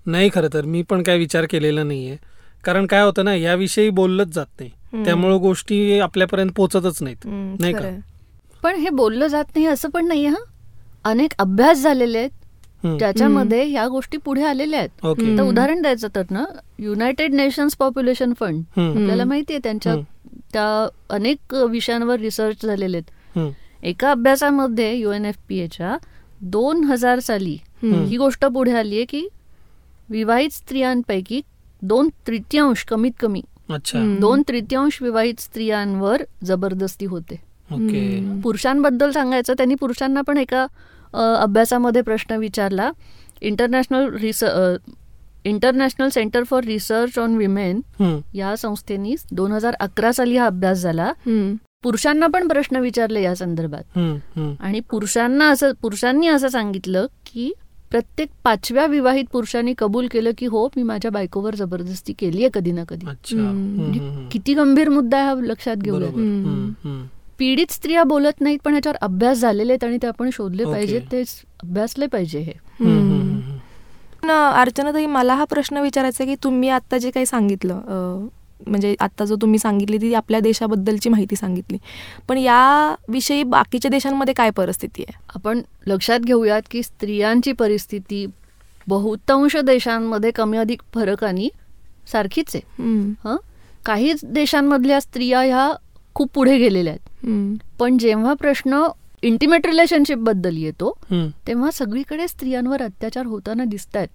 नाही 0.05 0.29
खरं 0.33 0.47
तर 0.53 0.65
मी 0.65 0.81
पण 0.81 1.03
काय 1.03 1.17
विचार 1.17 1.45
केलेला 1.49 1.83
नाहीये. 1.83 2.17
कारण 2.63 2.85
काय 2.85 3.01
होतं 3.03 3.25
ना 3.25 3.33
याविषयी 3.35 3.89
बोललंच 3.89 4.33
जात 4.33 4.61
नाही. 4.61 5.03
त्यामुळे 5.05 5.37
गोष्टी 5.37 5.99
आपल्यापर्यंत 5.99 6.51
पोचतच 6.55 7.01
नाहीत 7.03 7.25
नाही 7.59 7.73
का? 7.73 7.89
पण 8.63 8.75
हे 8.75 8.89
बोललं 8.89 9.27
जात 9.27 9.45
नाही 9.55 9.65
असं 9.67 9.89
पण 9.89 10.07
नाही 10.07 10.25
हा 10.25 10.35
अनेक 11.03 11.33
अभ्यास 11.39 11.81
झालेले 11.83 12.17
आहेत 12.17 12.29
हम्म. 12.83 12.97
ज्याच्यामध्ये 12.97 13.69
या 13.71 13.87
गोष्टी 13.87 14.17
पुढे 14.17 14.43
आलेल्या 14.43 14.79
आहेत. 14.79 14.89
तर 15.37 15.41
उदाहरण 15.41 15.81
द्यायचं 15.81 16.07
तर 16.15 16.23
ना 16.29 16.43
युनायटेड 16.79 17.33
नेशन्स 17.33 17.75
पॉप्युलेशन 17.75 18.33
फंड. 18.39 18.63
आपल्याला 18.79 19.25
माहितीये 19.25 19.59
त्यांच्या. 19.63 19.95
त्या 20.53 20.87
अनेक 21.09 21.53
विषयांवर 21.69 22.19
रिसर्च 22.19 22.65
झालेले 22.65 22.97
आहेत. 22.97 23.51
एका 23.83 24.11
अभ्यासामध्ये 24.11 24.93
युएनएफपी 24.95 25.59
एच्या 25.59 25.95
दोन 26.41 26.83
हजार 26.83 27.19
साली. 27.19 27.57
ही 27.83 28.17
गोष्ट 28.17 28.45
पुढे 28.45 28.71
आली 28.71 28.95
आहे 28.95 29.05
की 29.05 29.27
विवाहित 30.09 30.49
स्त्रियांपैकी 30.49 31.41
दोन 31.81 32.09
तृतीयांश 32.27 32.83
कमीत 32.83 33.11
कमी. 33.19 33.41
दोन 34.19 34.41
तृतीयांश 34.47 35.01
विवाहित 35.01 35.39
स्त्रियांवर 35.39 36.21
जबरदस्ती 36.43 37.05
होते. 37.05 37.39
पुरुषांबद्दल 38.41 39.11
सांगायचं 39.11 39.53
त्यांनी 39.53 39.75
पुरुषांना 39.75 40.21
पण 40.21 40.37
एका 40.37 40.65
अभ्यासामध्ये 41.13 42.01
प्रश्न 42.01 42.35
विचारला 42.35 42.91
international 43.41 44.13
research 44.13 44.43
international 45.43 46.09
centre 46.09 46.43
for 46.43 46.63
research 46.63 47.19
on 47.19 47.35
women. 47.37 47.79
या 48.33 48.55
संस्थेनी 48.57 49.15
दोन 49.31 49.51
हजार 49.51 49.73
अकरा 49.79 50.11
साली 50.11 50.37
हा 50.37 50.45
अभ्यास 50.45 50.77
झाला. 50.77 51.11
पुरुषांना 51.83 52.27
पण 52.27 52.47
प्रश्न 52.47 52.75
विचारले 52.75 53.21
या 53.21 53.35
संदर्भात. 53.35 53.97
आणि 54.59 54.79
पुरुषांना 54.79 55.49
असं 55.49 55.71
पुरुषांनी 55.81 56.27
असं 56.27 56.47
सांगितलं 56.47 57.05
की 57.25 57.51
प्रत्येक 57.91 58.29
पाचव्या 58.43 58.85
विवाहित 58.85 59.25
पुरुषांनी 59.31 59.73
कबूल 59.77 60.07
केलं 60.11 60.31
की 60.37 60.45
हो 60.45 60.67
मी 60.75 60.83
माझ्या 60.83 61.11
बायकोवर 61.11 61.55
जबरदस्ती 61.55 62.13
केली 62.13 62.41
आहे 62.41 62.49
कधी 62.53 62.71
ना 62.71 62.83
कधी. 62.83 63.05
म्हणजे. 63.05 64.27
किती 64.31 64.53
गंभीर 64.53 64.89
मुद्दा 64.89 65.17
आहे 65.17 65.27
हा 65.27 65.33
लक्षात 65.41 65.75
घेऊया. 65.75 66.09
हम्म. 66.09 67.01
पीडित 67.39 67.71
स्त्रिया 67.71 68.03
बोलत 68.03 68.41
नाहीत 68.41 68.59
पण 68.65 68.71
ह्याच्यावर 68.71 68.97
अभ्यास 69.01 69.37
झालेले 69.37 69.73
आहेत 69.73 69.83
आणि 69.83 69.97
ते 70.01 70.07
आपण 70.07 70.29
शोधले. 70.33 70.65
पाहिजेत 70.65 71.01
ते 71.11 71.21
अभ्यासले 71.63 72.07
पाहिजे 72.07 72.39
हे 72.39 72.53
अर्चनाताई 74.29 75.05
मला 75.05 75.35
हा 75.35 75.43
प्रश्न 75.43 75.77
विचारायचा 75.77 76.23
आहे 76.23 76.35
की 76.35 76.43
तुम्ही 76.43 76.69
आता 76.69 76.97
जे 76.97 77.09
काही 77.11 77.25
सांगितलं 77.25 78.27
म्हणजे 78.67 78.95
आता 78.99 79.25
जो 79.25 79.35
तुम्ही 79.35 79.59
सांगितली 79.59 79.97
ती 79.97 80.13
आपल्या 80.13 80.39
देशाबद्दलची 80.39 81.09
माहिती 81.09 81.35
सांगितली 81.35 81.77
पण 82.27 82.37
याविषयी 82.37 83.43
बाकीच्या 83.43 83.91
देशांमध्ये 83.91 84.33
काय 84.33 84.49
परिस्थिती 84.49 85.03
आहे 85.07 85.19
आपण 85.35 85.61
लक्षात 85.87 86.19
घेऊयात 86.19 86.61
की 86.71 86.83
स्त्रियांची 86.83 87.51
परिस्थिती 87.51 88.25
बहुतांश 88.87 89.55
देशांमध्ये 89.57 90.31
कमी 90.31 90.57
अधिक 90.57 90.81
फरकानी 90.93 91.49
सारखीच 92.11 92.55
आहे. 92.55 92.61
हं 93.23 93.35
काहीच 93.85 94.19
देशांमधल्या 94.23 94.99
स्त्रिया 95.01 95.41
ह्या 95.41 95.71
खूप 96.13 96.29
पुढे 96.33 96.57
गेलेल्या 96.57 96.93
आहेत. 96.93 97.57
पण 97.79 97.97
जेव्हा 97.97 98.33
प्रश्न 98.33 98.83
इंटिमेट 99.21 99.65
रिलेशनशिपबद्दल 99.65 100.57
येतो. 100.57 100.91
तेव्हा 101.47 101.69
सगळीकडे 101.73 102.27
स्त्रियांवर 102.27 102.81
अत्याचार 102.81 103.25
होताना 103.25 103.63
दिसत 103.63 103.95
आहेत. 103.95 104.07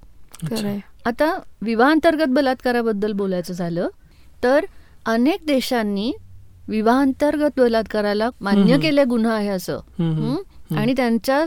आता 1.07 1.33
विवाहांतर्गत 1.63 2.29
बलात्काराबद्दल 2.29 3.13
बोलायचं 3.13 3.55
झालं 3.55 3.89
तर 4.45 4.65
अनेक 5.07 5.41
देशांनी 5.47 6.13
विवाहांतर्गत 6.69 7.51
बलात्काराला 7.57 8.29
मान्य. 8.41 8.79
केले 8.79 9.05
गुन्हा 9.05 9.35
आहे 9.35 9.49
असं? 9.49 9.79
आणि 10.77 10.93
त्यांच्या 10.97 11.45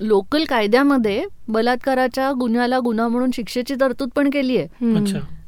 लोकल 0.00 0.44
कायद्यामध्ये 0.44 1.24
बलात्काराच्या 1.48 2.32
गुन्ह्याला 2.32 2.78
गुन्हा 2.78 3.08
म्हणून 3.08 3.30
शिक्षेची 3.34 3.74
तरतूद 3.80 4.08
पण 4.08 4.30
केली 4.30 4.56
आहे 4.56 4.66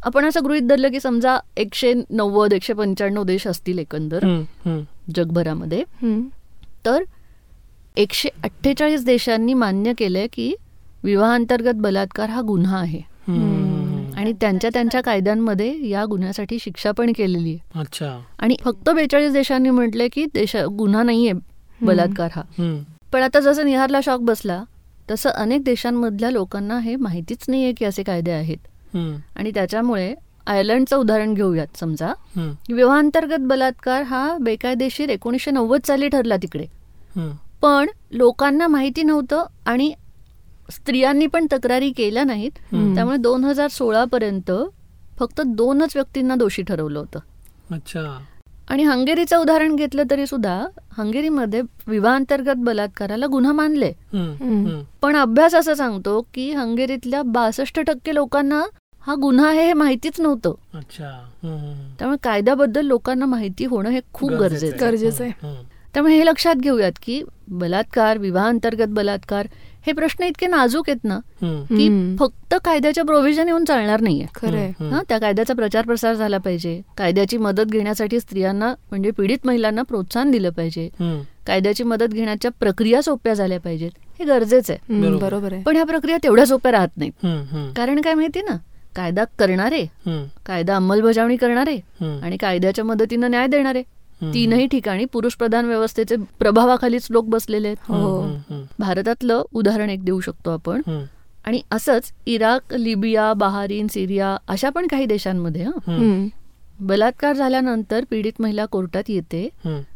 आपण 0.04 0.24
असं 0.24 0.40
गृहित 0.44 0.62
धरलं 0.62 0.88
की 0.88 1.00
समजा 1.00 1.38
एकशे 1.56 1.94
नव्वद 2.10 2.52
एकशे 2.52 2.72
पंच्याण्णव 2.72 3.22
देश 3.22 3.46
असतील 3.46 3.78
एकंदर. 3.78 4.18
जगभरामध्ये. 5.14 5.82
तर 6.86 7.02
एकशे 7.96 8.28
अठ्ठेचाळीस 8.44 9.04
देशांनी 9.04 9.54
मान्य 9.54 9.92
केलंय 9.98 10.26
की 10.32 10.54
विवाहांतर्गत 11.04 11.74
बलात्कार 11.74 12.30
हा 12.30 12.40
गुन्हा 12.40 12.78
आहे. 12.78 13.00
आणि 14.20 14.32
त्यांच्या 14.32 14.70
त्यांच्या 14.72 15.00
कायद्यांमध्ये 15.00 15.88
या 15.88 16.04
गुन्ह्यासाठी 16.04 16.58
शिक्षा 16.58 16.90
पण 16.90 17.12
केलेली 17.16 17.50
आहे 17.50 17.80
अच्छा 17.80 18.18
आणि 18.38 18.56
फक्त 18.64 18.90
बेचाळीस 18.90 19.32
देशांनी 19.32 19.70
म्हटलंय 19.70 20.08
की 20.08 20.24
देशा 20.34 20.64
गुन्हा 20.66 21.02
नाहीये 21.02 21.32
बलात्कार 21.82 22.30
हा. 22.36 22.42
पण 23.12 23.22
आता 23.22 23.40
जसं 23.40 23.64
निहारला 23.64 24.00
शॉक 24.04 24.20
बसला 24.20 24.62
तसं 25.10 25.30
अनेक 25.30 25.64
देशांमधल्या 25.64 26.30
लोकांना 26.30 26.78
हे 26.78 26.96
माहितीच 26.96 27.44
नाहीये 27.48 27.72
की 27.72 27.84
असे 27.84 28.02
कायदे 28.02 28.30
आहेत. 28.30 28.58
आणि 29.36 29.50
त्याच्यामुळे 29.54 30.14
आयर्लंडचं 30.46 30.96
उदाहरण 30.96 31.34
घेऊयात 31.34 31.78
समजा. 31.80 32.12
विवाहांतर्गत 32.72 33.40
बलात्कार 33.40 34.02
हा 34.02 34.36
बेकायदेशीर 34.40 35.08
एकोणीसशे 35.08 35.50
नव्वद 35.50 35.80
साली 35.86 36.08
ठरला 36.08 36.36
तिकडे. 36.36 36.66
पण 37.62 37.86
लोकांना 38.12 38.66
माहिती 38.66 39.02
नव्हतं 39.02 39.44
आणि 39.66 39.92
स्त्रियांनी 40.70 41.26
पण 41.26 41.46
तक्रारी 41.52 41.90
केल्या 41.92 42.24
नाहीत. 42.24 42.50
त्यामुळे 42.94 43.16
दोन 43.16 43.44
हजार 43.44 43.68
सोळा 43.68 44.04
पर्यंत 44.04 44.50
फक्त 45.18 45.40
दोनच 45.46 45.92
व्यक्तींना 45.94 46.34
दोषी 46.34 46.62
ठरवलं 46.62 46.98
होतं. 46.98 47.18
अच्छा. 47.70 48.18
आणि 48.68 48.82
हंगेरीचं 48.82 49.36
उदाहरण 49.36 49.74
घेतलं 49.76 50.02
तरी 50.10 50.26
सुद्धा 50.26 50.66
हंगेरीमध्ये 50.98 51.60
विवाहांतर्गत 51.86 52.56
बलात्काराला 52.56 53.26
गुन्हा 53.26 53.52
मानले. 53.52 53.92
पण 55.02 55.16
अभ्यास 55.16 55.54
असं 55.54 55.74
सांगतो 55.74 56.20
की 56.34 56.50
हंगेरीतल्या 56.52 57.22
बासष्ट 57.22 57.80
टक्के 57.80 58.14
लोकांना 58.14 58.62
हा 59.02 59.14
गुन्हा 59.14 59.48
आहे 59.48 59.66
हे 59.66 59.72
माहितीच 59.72 60.20
नव्हतं. 60.20 60.54
त्यामुळे 61.98 62.16
कायद्याबद्दल 62.22 62.86
लोकांना 62.86 63.26
माहिती 63.26 63.64
होणं 63.64 63.90
हे 63.90 64.00
खूप 64.12 64.30
गरजेचं 64.30 64.66
आहे. 64.66 64.90
गरजेचं 64.90 65.24
आहे. 65.24 65.32
त्यामुळे 65.94 66.16
हे 66.16 66.26
लक्षात 66.26 66.54
घेऊयात 66.54 66.98
की 67.02 67.22
बलात्कार 67.48 68.18
विवाहांतर्गत 68.18 68.88
बलात्कार 68.88 69.46
हे 69.86 69.92
प्रश्न 69.92 70.24
इतके 70.24 70.46
नाजूक 70.46 70.88
आहेत 70.90 71.04
ना. 71.04 71.18
की. 71.70 72.16
फक्त 72.18 72.54
कायद्याच्या 72.64 73.04
प्रोव्हिजन 73.04 73.46
येऊन 73.48 73.64
चालणार 73.64 74.00
नाहीये. 74.00 74.26
हा 74.90 75.02
त्या 75.08 75.18
कायद्याचा 75.18 75.54
प्रचार 75.54 75.84
प्रसार 75.84 76.14
झाला 76.14 76.38
पाहिजे 76.38 76.80
कायद्याची 76.98 77.36
मदत 77.36 77.62
घेण्यासाठी 77.62 78.20
स्त्रियांना 78.20 78.74
म्हणजे 78.90 79.10
पीडित 79.10 79.38
महिलांना 79.44 79.82
प्रोत्साहन 79.82 80.30
दिलं 80.30 80.50
पाहिजे. 80.50 80.88
कायद्याची 81.46 81.84
मदत 81.84 82.08
घेण्याच्या 82.08 82.50
प्रक्रिया 82.60 83.02
सोप्या 83.02 83.34
झाल्या 83.34 83.60
पाहिजेत 83.60 83.90
हे 84.18 84.24
गरजेचं 84.24 84.72
आहे 84.72 84.92
बरोबर. 85.18 85.54
पण 85.66 85.76
ह्या 85.76 85.84
प्रक्रिया 85.84 86.18
तेवढ्या 86.22 86.46
सोप्या 86.46 86.72
राहत 86.72 86.88
नाहीत. 86.96 87.12
कारण 87.76 88.00
काय 88.00 88.14
माहिती 88.14 88.40
ना 88.40 88.56
कायदा 88.96 89.24
करणारे. 89.38 89.84
कायदा 90.46 90.76
अंमलबजावणी 90.76 91.36
करणारे. 91.36 91.76
आणि 92.22 92.36
कायद्याच्या 92.36 92.84
मदतीनं 92.84 93.30
न्याय 93.30 93.46
देणारे. 93.46 93.82
तीनही 94.22 94.66
ठिकाणी 94.66 95.04
पुरुष 95.04 95.34
प्रधान 95.34 95.64
व्यवस्थेचे 95.64 96.16
प्रभावाखालीच 96.38 97.06
लोक 97.10 97.24
बसलेले 97.24 97.68
आहेत 97.68 97.76
हो. 97.88 98.26
भारतातलं 98.78 99.42
उदाहरण 99.52 99.90
एक 99.90 100.04
देऊ 100.04 100.20
शकतो 100.20 100.50
आपण. 100.50 100.82
आणि 101.44 101.60
असंच 101.70 102.12
इराक 102.26 102.74
लिबिया 102.74 103.32
बहारीन 103.32 103.86
सिरिया 103.86 104.36
अशा 104.48 104.70
पण 104.70 104.86
काही 104.86 105.06
देशांमध्ये 105.06 105.64
हं. 105.64 106.26
बलात्कार 106.80 107.36
झाल्यानंतर 107.36 108.04
पीडित 108.10 108.32
महिला 108.40 108.66
कोर्टात 108.66 109.02
येते. 109.08 109.48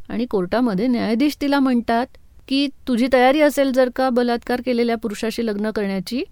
आणि 0.08 0.26
कोर्टामध्ये 0.26 0.86
न्यायाधीश 0.86 1.36
तिला 1.40 1.58
म्हणतात 1.60 2.06
की 2.48 2.68
तुझी 2.88 3.08
तयारी 3.12 3.40
असेल 3.40 3.72
जर 3.72 3.88
का 3.96 4.10
बलात्कार 4.10 4.60
केलेल्या 4.66 4.96
पुरुषाशी 4.96 5.46
लग्न 5.46 5.70
करण्याची. 5.70 6.22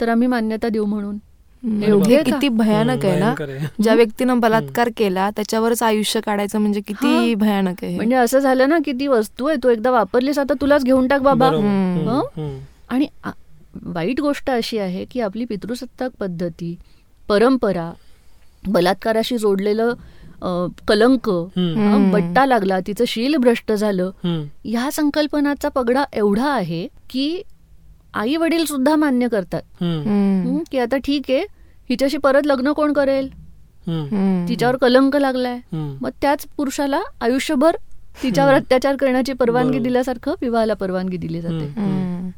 तर 0.00 0.08
आम्ही 0.08 0.28
मान्यता 0.28 0.68
देऊ 0.68 0.84
म्हणून. 0.84 1.16
एवढी 1.64 2.14
हे? 2.14 2.22
किती 2.22 2.48
भयानक 2.48 3.04
आहे 3.04 3.18
ना. 3.20 3.34
ज्या 3.82 3.94
व्यक्तीनं 3.94 4.40
बलात्कार 4.40 4.88
केला 4.96 5.28
त्याच्यावरच 5.36 5.82
आयुष्य 5.82 6.20
काढायचं 6.20 6.58
म्हणजे 6.58 6.80
किती. 6.80 7.34
भयानक 7.34 7.82
आहे 7.82 7.90
हे. 7.90 7.96
म्हणजे 7.96 8.16
असं 8.16 8.38
झालं 8.38 8.68
ना 8.68 8.78
की 8.84 8.92
ती 8.92 9.06
वस्तू 9.06 9.46
आहे 9.46 9.56
तू 9.62 9.68
एकदा 9.68 9.90
वापरलीस 9.90 10.38
आता 10.38 10.54
तुलाच 10.60 10.84
घेऊन 10.84 11.06
टाक 11.08 11.20
बाबा. 11.20 11.50
आणि 12.88 13.06
वाईट 13.84 14.20
गोष्ट 14.20 14.50
अशी 14.50 14.78
आहे 14.78 15.04
की 15.04 15.20
आपली 15.20 15.44
पितृसत्ताक 15.44 16.10
पद्धती 16.20 16.74
परंपरा 17.28 17.90
बलात्काराशी 18.66 19.38
जोडलेलं 19.38 19.94
कलंक. 20.88 21.28
बट्टा 22.12 22.44
लागला 22.46 22.78
तिचं 22.80 23.04
शील 23.08 23.36
भ्रष्ट 23.36 23.72
झालं. 23.72 24.10
ह्या 24.24 24.90
संकल्पनाचा 24.92 25.68
पगडा 25.68 26.04
एवढा 26.12 26.48
आहे 26.48 26.86
की 27.10 27.42
आई 28.14 28.36
वडील 28.36 28.64
सुद्धा 28.64 28.96
मान्य 28.96 29.28
करतात. 29.28 29.62
हं, 29.80 30.58
की 30.70 30.78
आता 30.78 30.96
ठीक 30.96 31.22
आहे 31.28 31.44
हिच्याशी 31.90 32.16
परत 32.16 32.46
लग्न 32.46 32.72
कोण 32.72 32.92
करेल. 32.92 33.28
तिच्यावर 34.48 34.76
कलंक 34.76 35.16
लागलाय. 35.16 35.58
मग 35.72 36.10
त्याच 36.22 36.46
पुरुषाला 36.56 37.00
आयुष्यभर 37.20 37.76
तिच्यावर 38.22 38.54
अत्याचार 38.54 38.96
करण्याची 38.96 39.32
परवानगी. 39.32 39.78
दिल्यासारखं 39.78 40.34
विवाहाला 40.40 40.74
परवानगी 40.74 41.16
दिली 41.16 41.40
जाते. 41.40 41.72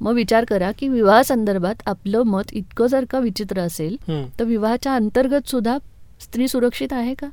मग 0.00 0.12
विचार 0.12 0.44
करा 0.44 0.70
की 0.78 0.88
विवाह 0.88 1.22
संदर्भात 1.22 1.82
आपलं 1.86 2.22
मत 2.22 2.52
इतकं 2.52 2.86
जर 2.86 3.04
का 3.10 3.18
विचित्र 3.18 3.60
असेल 3.60 3.96
तर 4.38 4.44
विवाहाच्या 4.44 4.94
अंतर्गत 4.94 5.48
सुद्धा 5.48 5.78
स्त्री 6.20 6.48
सुरक्षित 6.48 6.92
आहे 6.92 7.14
का? 7.14 7.26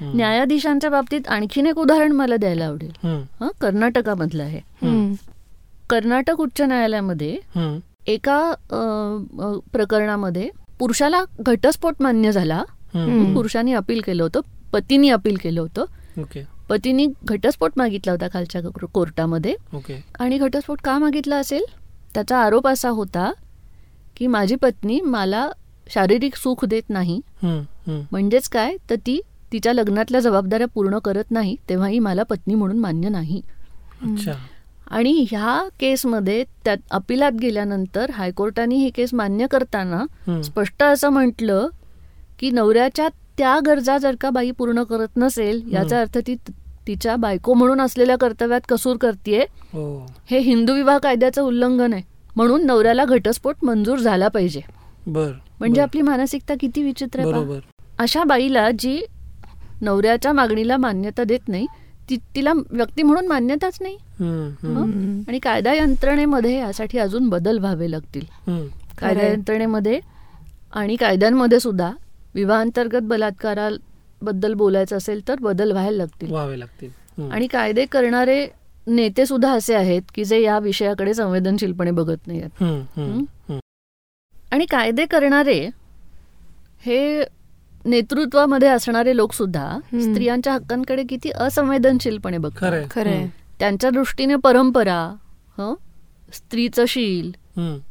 न्यायाधीशांच्या 0.00 0.90
बाबतीत 0.90 1.28
आणखीन 1.28 1.66
एक 1.66 1.78
उदाहरण 1.78 2.12
मला 2.12 2.36
द्यायला 2.36 2.64
आवडेल. 2.64 2.92
हं 3.04 3.48
कर्नाटकामधलं 3.60 4.42
आहे. 4.42 4.60
कर्नाटक 5.92 6.40
उच्च 6.40 6.60
न्यायालयामध्ये 6.60 7.36
एका 8.12 8.38
प्रकरणामध्ये 9.72 10.48
पुरुषाला 10.78 11.22
घटस्फोट 11.40 11.94
मान्य 12.00 12.32
झाला. 12.32 12.62
पुरुषांनी 13.34 13.72
अपील 13.72 14.00
केलं 14.00 14.22
होतं 14.22 14.40
पतीनी 14.72 15.10
अपील 15.10 15.36
केलं 15.42 15.60
होतं. 15.60 15.84
पतीनी 16.68 17.06
घटस्फोट 17.24 17.72
मागितला 17.76 18.12
होता 18.12 18.26
खालच्या 18.32 18.60
कोर्टामध्ये. 18.92 19.54
आणि 20.20 20.38
घटस्फोट 20.38 20.80
का 20.84 20.98
मागितला 20.98 21.36
असेल? 21.36 21.64
त्याचा 22.14 22.38
आरोप 22.38 22.68
असा 22.68 22.88
होता 22.90 23.30
की 24.16 24.26
माझी 24.26 24.56
पत्नी 24.56 25.00
मला 25.00 25.48
शारीरिक 25.94 26.36
सुख 26.36 26.64
देत 26.64 26.90
नाही. 26.90 27.20
म्हणजेच 27.44 28.48
काय? 28.48 28.76
तर 28.90 28.96
ती 29.06 29.20
तिच्या 29.52 29.72
लग्नातल्या 29.72 30.20
जबाबदाऱ्या 30.20 30.66
पूर्ण 30.74 30.98
करत 30.98 31.30
नाही 31.30 31.56
तेव्हाही 31.68 31.98
मला 31.98 32.22
पत्नी 32.22 32.54
म्हणून 32.54 32.78
मान्य 32.78 33.08
नाही. 33.08 33.42
अच्छा. 34.02 34.32
आणि 34.86 35.24
ह्या 35.30 35.60
केसमध्ये 35.80 36.42
त्यात 36.64 36.76
अपिलात 36.90 37.32
गेल्यानंतर 37.32 38.10
हायकोर्टाने 38.10 38.74
ही 38.74 38.90
केस 38.90 39.14
मान्य 39.14 39.46
करताना 39.50 40.04
स्पष्ट 40.42 40.82
असं 40.82 41.08
म्हटलं 41.08 41.68
की 42.38 42.50
नवऱ्याच्या 42.50 43.08
त्या 43.38 43.58
गरजा 43.66 43.96
जर 43.98 44.14
का 44.20 44.30
बाई 44.30 44.50
पूर्ण 44.50 44.82
करत 44.82 45.16
नसेल 45.16 45.62
याचा 45.72 46.00
अर्थ 46.00 46.18
ती 46.18 46.34
तिच्या 46.86 47.14
बायको 47.16 47.54
म्हणून 47.54 47.80
असलेल्या 47.80 48.16
कर्तव्यात 48.16 48.60
कसूर 48.68 48.96
करते 48.96 49.38
हो. 49.72 50.06
हे 50.26 50.38
हिंदू 50.38 50.74
विवाह 50.74 50.98
कायद्याचं 50.98 51.42
उल्लंघन 51.42 51.92
आहे. 51.92 52.02
म्हणून 52.36 52.64
नवऱ्याला 52.66 53.04
घटस्फोट 53.04 53.64
मंजूर 53.64 53.98
झाला 53.98 54.28
पाहिजे. 54.28 54.60
बर 55.06 55.30
म्हणजे. 55.60 55.80
आपली 55.80 56.02
मानसिकता 56.02 56.54
किती 56.60 56.82
विचित्र 56.82 57.20
आहे 57.20 57.60
अशा 57.98 58.24
बाईला 58.24 58.70
जी 58.78 59.00
नवऱ्याच्या 59.82 60.32
मागणीला 60.32 60.76
मान्यता 60.76 61.24
देत 61.24 61.48
नाही 61.48 61.66
तिला 62.10 62.52
व्यक्ती 62.70 63.02
म्हणून 63.02 63.26
मान्यताच 63.26 63.78
नाही. 63.80 63.96
आणि 65.28 65.38
कायदा 65.38 65.72
यंत्रणेमध्ये 65.74 66.56
यासाठी 66.58 66.98
अजून 66.98 67.28
बदल 67.28 67.58
व्हावे 67.58 67.90
लागतील. 67.90 68.24
कायदा. 68.98 69.22
यंत्रणेमध्ये 69.22 70.00
आणि 70.72 70.96
कायद्यांमध्ये 70.96 71.60
सुद्धा 71.60 71.90
विवाहांतर्गत 72.34 73.02
बलात्काराबद्दल 73.02 74.54
बोलायचं 74.54 74.96
असेल 74.96 75.28
तर 75.28 75.34
बदल 75.40 75.72
व्हायला 75.72 75.96
लागतील. 75.96 76.30
व्हावे 76.30 76.58
लागतील. 76.58 77.30
आणि 77.30 77.46
कायदे 77.46 77.84
करणारे 77.84 78.46
नेते 78.86 79.26
सुद्धा 79.26 79.52
असे 79.52 79.74
आहेत 79.74 80.02
की 80.14 80.24
जे 80.24 80.40
या 80.42 80.58
विषयाकडे 80.58 81.14
संवेदनशीलपणे 81.14 81.90
बघत 81.90 82.26
नाही 82.26 82.40
आहेत. 82.40 83.52
आणि 84.52 84.64
कायदे 84.64 85.04
करणारे 85.06 85.68
हे 86.84 87.22
नेतृत्वामध्ये 87.84 88.68
असणारे 88.68 89.16
लोक 89.16 89.32
सुद्धा. 89.32 89.78
स्त्रियांच्या 90.02 90.52
हक्कांकडे 90.52 91.02
किती 91.08 91.30
असंवेदनशीलपणे 91.30 92.38
बघतात. 92.38 92.60
त्यांच्या 93.58 93.90
दृष्टीने 93.90 94.36
परंपरा 94.36 95.00
हं? 95.58 95.74
स्त्रीचं 96.32 96.84
शील 96.88 97.30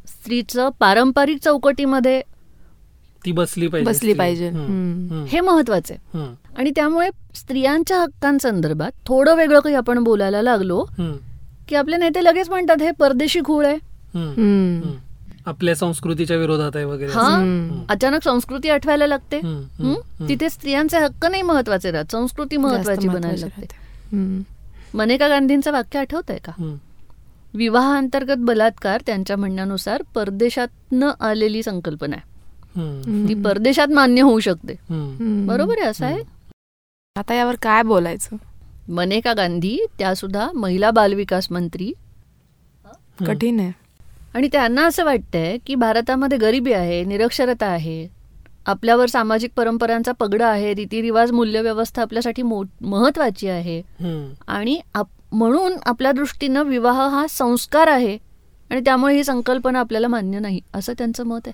स्त्रीचं 0.07 0.69
पारंपरिक 0.79 1.37
चौकटीमध्ये 1.43 2.21
ती 3.25 3.31
बसली 3.31 3.67
पाहिजे 3.67 3.89
बसली. 3.89 4.13
पाहिजे. 4.13 4.49
हे 5.29 5.39
महत्वाचं 5.39 5.95
आणि 6.57 6.71
त्यामुळे 6.75 7.09
स्त्रियांच्या 7.35 7.97
हक्कांसंदर्भात 7.97 8.91
थोडं 9.05 9.35
वेगळं 9.35 9.59
काही 9.59 9.75
आपण 9.75 10.03
बोलायला 10.03 10.41
लागलो 10.41 10.85
की 11.69 11.75
आपले 11.75 11.97
नेते 11.97 12.23
लगेच 12.23 12.49
म्हणतात 12.49 12.81
हे 12.81 12.91
परदेशी 12.91 13.39
खूळ 13.45 13.65
आहे. 13.65 13.77
आपल्या 15.45 15.75
संस्कृतीच्या 15.75 16.37
विरोधात 16.37 16.71
आहे 16.75 16.85
वगैरे. 16.85 17.11
हा. 17.11 17.85
अचानक 17.89 18.23
संस्कृती 18.23 18.69
आठवायला 18.69 19.07
लागते. 19.07 19.39
तिथे 20.29 20.49
स्त्रियांचे 20.49 20.97
हक्क 20.97 21.25
नाही 21.25 21.41
महत्त्वाचे 21.41 21.91
राहत 21.91 22.11
संस्कृती 22.11 22.57
महत्वाची 22.57 23.07
बनायला 23.07 23.45
लागते. 23.47 23.67
मनेका 24.93 25.27
गांधींचं 25.27 25.71
वाक्य 25.71 25.99
आठवत 25.99 26.29
आहे 26.29 26.39
का? 26.39 26.51
हम्म, 26.59 26.75
विवाहांतर्गत 27.53 28.37
बलात्कार 28.37 29.01
त्यांच्या 29.05 29.37
म्हणण्यानुसार 29.37 30.03
परदेशातनं 30.15 31.11
आलेली 31.19 31.63
संकल्पना 31.63 32.15
आहे. 32.15 32.29
हम्म, 32.75 33.27
ती 33.27 33.33
परदेशात 33.33 33.87
मान्य 33.87 34.21
होऊ 34.21 34.39
शकते. 34.39 34.73
बरोबर 35.47 35.75
आहे 35.77 35.89
असं 35.89 36.05
आहे? 36.05 36.23
आता 37.15 37.33
यावर 37.33 37.55
काय 37.61 37.83
बोलायचं? 37.83 38.35
मनेका 38.89 39.33
गांधी 39.33 39.77
त्या 39.99 40.15
सुद्धा 40.15 40.51
महिला 40.55 40.91
बालविकास 40.91 41.47
मंत्री. 41.51 41.93
कठीण 43.27 43.59
आहे. 43.59 43.71
आणि 44.33 44.47
त्यांना 44.51 44.85
असं 44.85 45.05
वाटतंय 45.05 45.57
की 45.67 45.75
भारतामध्ये 45.75 46.37
गरिबी 46.37 46.73
आहे 46.73 47.03
निरक्षरता 47.03 47.65
आहे 47.65 48.07
आपल्यावर 48.65 49.05
सामाजिक 49.05 49.51
परंपरांचा 49.55 50.11
पगडा 50.11 50.47
आहे 50.47 50.73
रीतिरिवाज 50.73 51.31
मूल्यव्यवस्था 51.31 52.01
आपल्यासाठी 52.01 52.41
मो 52.41 52.63
महत्वाची 52.81 53.47
आहे. 53.47 53.81
आणि 54.47 54.81
आप 54.95 55.07
म्हणून 55.31 55.73
आपल्या 55.85 56.11
दृष्टीनं 56.11 56.63
विवाह 56.63 57.07
हा 57.09 57.25
संस्कार 57.29 57.87
आहे 57.87 58.17
आणि 58.69 58.81
त्यामुळे 58.81 59.15
ही 59.15 59.23
संकल्पना 59.23 59.79
आपल्याला 59.79 60.07
मान्य 60.07 60.39
नाही 60.39 60.59
असं 60.73 60.93
त्यांचं 60.97 61.23
मत 61.23 61.47
आहे. 61.47 61.53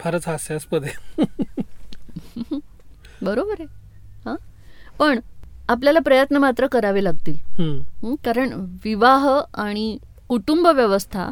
फारच 0.00 0.28
हास्यास्पद 0.28 0.84
आहे. 0.84 1.22
बरोबर 3.22 3.54
आहे. 3.58 3.66
हां? 4.24 4.36
पण 4.98 5.20
आपल्याला 5.68 5.98
प्रयत्न 5.98 6.36
मात्र 6.36 6.66
करावे 6.66 7.04
लागतील. 7.04 7.34
हं? 7.34 8.14
कारण 8.14 8.66
विवाह 8.84 9.28
आणि 9.54 9.98
कुटुंब 10.28 10.66
व्यवस्था 10.66 11.30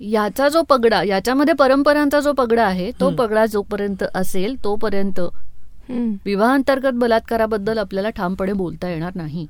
याचा 0.00 0.48
जो 0.48 0.62
पगडा 0.62 1.02
याच्यामध्ये 1.02 1.54
परंपरांचा 1.54 2.20
जो 2.20 2.32
पगडा 2.32 2.64
आहे 2.64 2.90
तो. 3.00 3.10
पगडा 3.10 3.46
जोपर्यंत 3.46 4.04
असेल 4.14 4.64
तोपर्यंत 4.64 5.20
हम्म. 5.90 6.14
विवाहांतर्गत 6.26 6.92
बलात्काराबद्दल 6.92 7.78
आपल्याला 7.78 8.10
ठामपणे 8.10 8.52
बोलता 8.52 8.88
येणार 8.88 9.12
नाही. 9.14 9.46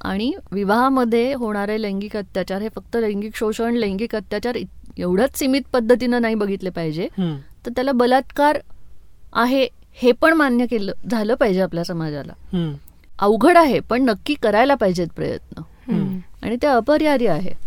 आणि 0.00 0.32
विवाहामध्ये 0.52 1.34
होणारे 1.34 1.82
लैंगिक 1.82 2.16
अत्याचार 2.16 2.62
हे 2.62 2.68
फक्त 2.68 2.96
लैंगिक 2.96 3.36
शोषण 3.36 3.74
लैंगिक 3.74 4.16
अत्याचार 4.16 4.58
एवढ्याच 4.98 5.38
सीमित 5.38 5.62
पद्धतीनं 5.72 6.22
नाही 6.22 6.34
बघितले 6.34 6.70
पाहिजे. 6.70 7.08
हम्म, 7.18 7.36
तर 7.66 7.70
त्याला 7.70 7.92
बलात्कार 7.92 8.58
आहे 9.32 9.68
हे 9.92 10.12
पण 10.12 10.32
मान्य 10.32 10.66
केलं 10.66 10.92
झालं 11.10 11.34
पाहिजे 11.34 11.60
आपल्या 11.60 11.84
समाजाला. 11.84 12.32
हम्म, 12.52 12.74
अवघड 13.18 13.56
आहे 13.56 13.80
पण 13.80 14.02
नक्की 14.02 14.34
करायला 14.34 14.74
पाहिजेत 14.74 15.08
प्रयत्न. 15.16 15.62
हम्म. 15.88 16.18
आणि 16.42 16.56
ते 16.62 16.66
अपरिहार्य 16.66 17.28
आहे. 17.28 17.63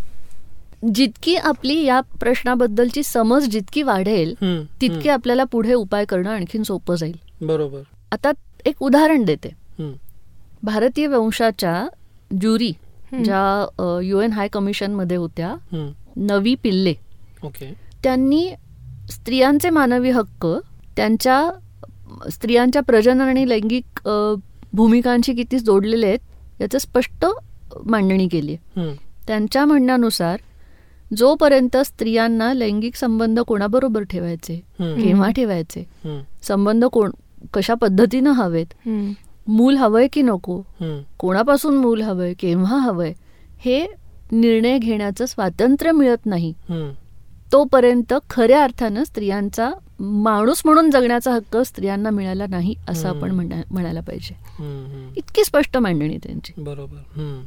जितकी 0.82 1.34
आपली 1.36 1.82
या 1.84 2.00
प्रश्नाबद्दलची 2.20 3.02
समज 3.02 3.48
जितकी 3.50 3.82
वाढेल 3.82 4.34
तितके 4.80 5.08
आपल्याला 5.10 5.44
पुढे 5.52 5.74
उपाय 5.74 6.04
करणं 6.04 6.30
आणखीन 6.30 6.62
सोपं 6.62 6.94
जाईल. 6.94 7.16
बरोबर. 7.40 7.80
आता 8.12 8.30
एक 8.66 8.82
उदाहरण 8.82 9.24
देते. 9.24 9.48
भारतीय 10.62 11.06
वंशाच्या 11.06 11.86
ज्युरी. 12.40 12.72
ज्या 13.14 14.00
यू 14.04 14.20
एन 14.20 14.32
हाय 14.32 14.48
कमिशनमध्ये 14.52 15.16
होत्या 15.16 15.48
हम्म, 15.72 15.90
नवी 16.26 16.54
पिल्ले. 16.62 16.94
ओके. 17.44 17.72
त्यांनी 18.02 18.48
स्त्रियांचे 19.10 19.70
मानवी 19.70 20.10
हक्क 20.10 20.46
त्यांच्या 20.96 21.50
स्त्रियांच्या 22.32 22.82
प्रजनन 22.82 23.20
आणि 23.20 23.48
लैंगिक 23.48 24.08
भूमिकांशी 24.72 25.32
किती 25.34 25.58
जोडलेले 25.58 26.06
आहेत 26.06 26.60
याचं 26.60 26.78
स्पष्ट 26.78 27.24
मांडणी 27.86 28.26
केली 28.28 28.56
त्यांच्या 29.26 29.64
म्हणण्यानुसार 29.64 30.40
जोपर्यंत 31.16 31.76
स्त्रियांना 31.76 32.52
लैंगिक 32.54 32.96
संबंध 32.96 33.40
कोणाबरोबर 33.40 34.02
ठेवायचे? 34.02 34.56
केव्हा 34.80 35.30
ठेवायचे? 35.30 35.84
संबंध 36.42 36.84
कोण 36.84 37.10
कशा 37.54 37.74
पद्धतीनं 37.74 38.30
हवेत. 38.30 38.66
मूल 39.48 39.76
हवंय 39.76 40.06
की 40.12 40.22
नको? 40.22 40.62
कोणापासून 41.18 41.76
मूल 41.76 42.02
हवंय? 42.02 42.34
केव्हा 42.34 42.78
हवंय? 42.78 43.12
हे 43.58 43.86
निर्णय 44.32 44.78
घेण्याचं 44.78 45.26
स्वातंत्र्य 45.26 45.92
मिळत 45.92 46.26
नाही. 46.26 46.52
तोपर्यंत 47.52 48.14
खऱ्या 48.30 48.62
अर्थानं 48.62 49.04
स्त्रियांचा 49.04 49.70
माणूस 50.00 50.62
म्हणून 50.64 50.90
जगण्याचा 50.90 51.32
हक्क 51.32 51.56
स्त्रियांना 51.56 52.10
मिळाला 52.10 52.46
नाही 52.46 52.74
असं 52.88 53.08
आपण 53.08 53.30
म्हणायला 53.70 54.00
पाहिजे. 54.00 54.34
इतकी 55.16 55.44
स्पष्ट 55.44 55.76
मांडणी 55.76 56.16
त्यांची. 56.16 56.52
बरोबर. 56.56 57.44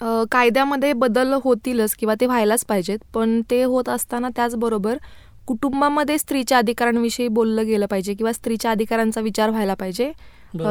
कायद्यामध्ये 0.00 0.92
बदल 0.92 1.32
होतीलच 1.44 1.94
किंवा 1.94 2.14
ते 2.20 2.26
व्हायलाच 2.26 2.64
पाहिजेत. 2.64 2.98
पण 3.14 3.40
ते 3.50 3.62
होत 3.62 3.88
असताना 3.88 4.28
त्याचबरोबर 4.36 4.96
कुटुंबामध्ये 5.46 6.18
स्त्रीच्या 6.18 6.58
अधिकारांविषयी 6.58 7.28
बोललं 7.28 7.66
गेलं 7.66 7.86
पाहिजे 7.86 8.14
किंवा 8.14 8.32
स्त्रीच्या 8.32 8.70
अधिकारांचा 8.70 9.20
विचार 9.20 9.50
व्हायला 9.50 9.74
पाहिजे. 9.74 10.10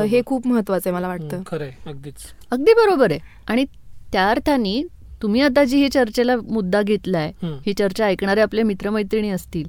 हे 0.08 0.22
खूप 0.26 0.48
महत्वाचं 0.48 0.90
आहे 0.90 0.96
मला 0.96 1.08
वाटतं. 1.08 1.42
अगदीच. 1.88 2.26
अगदी 2.52 2.74
बरोबर 2.74 3.12
आहे. 3.12 3.20
आणि 3.48 3.66
त्या 4.14 4.30
अर्थाने 4.30 4.82
तुम्ही 5.22 5.42
आता 5.42 5.64
जी 5.64 5.78
ही 5.78 5.90
चर्चेला 5.90 6.36
मुद्दा 6.44 6.82
घेतलाय. 6.82 7.32
ही. 7.44 7.74
चर्चा 7.74 8.06
ऐकणारे 8.06 8.42
आपले 8.42 8.64
मित्रमैत्रिणी 8.64 9.30
असतील 9.30 9.68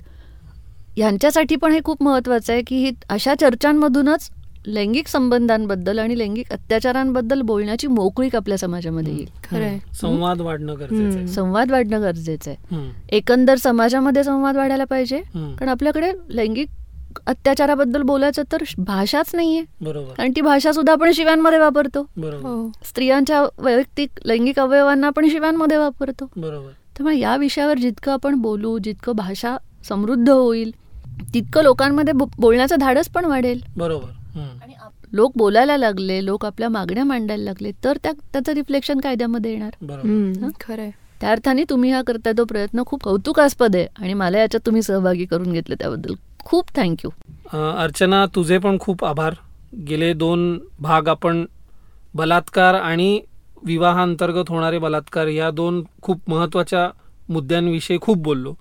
यांच्यासाठी 0.99 1.57
पण 1.57 1.73
हे 1.73 1.81
खूप 1.85 2.03
महत्वाचं 2.03 2.53
आहे 2.53 2.63
की 2.67 2.77
ही 2.77 2.91
अशा 3.09 3.35
चर्चांमधूनच 3.41 4.29
लैंगिक 4.69 5.09
संबंधांबद्दल 5.09 5.99
आणि 5.99 6.19
लैंगिक 6.19 6.53
अत्याचारांबद्दल 6.53 7.43
बोलण्याची 7.43 7.87
मोकळीक 7.87 8.37
आपल्या 8.37 8.59
समाजामध्ये 8.59 9.13
येईल. 9.13 9.29
खरंय 9.51 9.79
संवाद 10.01 10.41
वाढणं 10.41 10.75
गरजेचं 10.75 11.05
आहे. 11.05 11.13
हम्म. 11.13 11.27
संवाद 11.27 11.71
वाढणं 11.71 12.03
गरजेचं 12.03 12.51
आहे. 12.51 12.77
एकंदर 13.09 13.55
समाजामध्ये 13.57 14.25
संवाद 14.25 14.57
वाढायला 14.57 14.85
पाहिजे. 14.85 15.19
कारण 15.37 15.69
आपल्याकडे 15.69 16.13
लैंगिक 16.29 16.69
अत्याचाराबद्दल 17.27 18.03
बोलायचं 18.03 18.43
तर 18.53 18.57
भाषाच 18.79 19.35
नाहीये. 19.35 19.63
बरोबर. 19.81 20.13
कारण 20.17 20.31
ती 20.37 20.41
भाषा 20.41 20.73
सुद्धा 20.73 20.93
आपण 20.93 21.13
शिव्यांमध्ये 21.13 21.59
वापरतो. 21.59 22.11
बरोबर. 22.17 22.49
हो. 22.49 22.71
स्त्रियांच्या 22.85 23.45
वैयक्तिक 23.59 24.09
लैंगिक 24.25 24.61
अवयवांना 24.61 25.07
आपण 25.07 25.29
शिव्यांमध्ये 25.29 25.77
वापरतो. 25.77 26.31
बरोबर. 26.37 26.69
त्यामुळे 26.69 27.19
या 27.19 27.37
विषयावर 27.37 27.79
जितकं 27.79 28.13
आपण 28.13 28.35
बोलू 28.35 28.79
जितकं 28.79 29.13
भाषा 29.13 29.57
समृद्ध 29.89 30.31
होईल 30.31 30.75
तितकं 31.35 31.63
लोकांमध्ये 31.63 32.13
बो- 32.13 32.57
धाडच 32.57 32.73
धाडस 32.73 33.09
पण 33.09 33.25
वाढेल. 33.25 33.61
बरोबर. 33.77 34.09
लोक 35.13 35.33
बोलायला 35.37 35.77
लागले 35.77 36.25
लोक 36.25 36.45
आपल्या 36.47 36.69
मागण्या 36.69 37.05
मांडायला 37.05 37.45
लागले 37.45 37.71
तर 37.85 37.97
त्या 38.03 38.13
त्याचं 38.33 38.53
रिफ्लेक्शन 38.53 39.01
कायद्यामध्ये 39.01 39.53
येणार. 39.53 40.51
खरंय. 40.61 40.91
त्या 41.21 41.31
अर्थाने 41.31 41.63
तुम्ही 41.71 41.91
हा 41.91 42.03
करताय 42.03 42.33
तो 42.39 42.45
प्रयत्न 42.45 42.83
खूप 42.87 43.03
कौतुकास्पद 43.03 43.77
आहे 43.77 43.87
आणि 44.01 44.15
मला 44.15 44.39
याच्यात 44.39 44.67
तुम्ही 44.67 44.83
सहभागी 44.83 45.25
करून 45.25 45.53
घेतले 45.53 45.75
त्याबद्दल 45.75 46.15
खूप 46.45 46.75
थँक्यू 46.77 47.11
अर्चना 47.53 48.25
तुझे 48.35 48.59
पण 48.59 48.79
खूप 48.81 49.05
आभार. 49.05 49.35
गेले 49.89 50.13
दोन 50.13 50.59
भाग 50.81 51.09
आपण 51.09 51.45
बलात्कार 52.15 52.75
आणि 52.75 53.21
विवाहांतर्गत 53.63 54.49
होणारे 54.49 54.79
बलात्कार 54.79 55.27
या 55.27 55.51
दोन 55.51 55.83
खूप 56.03 56.31
महत्त्वाच्या 56.31 56.89
मुद्द्यांविषयी 57.29 57.99
खूप 58.01 58.19
बोललो. 58.19 58.55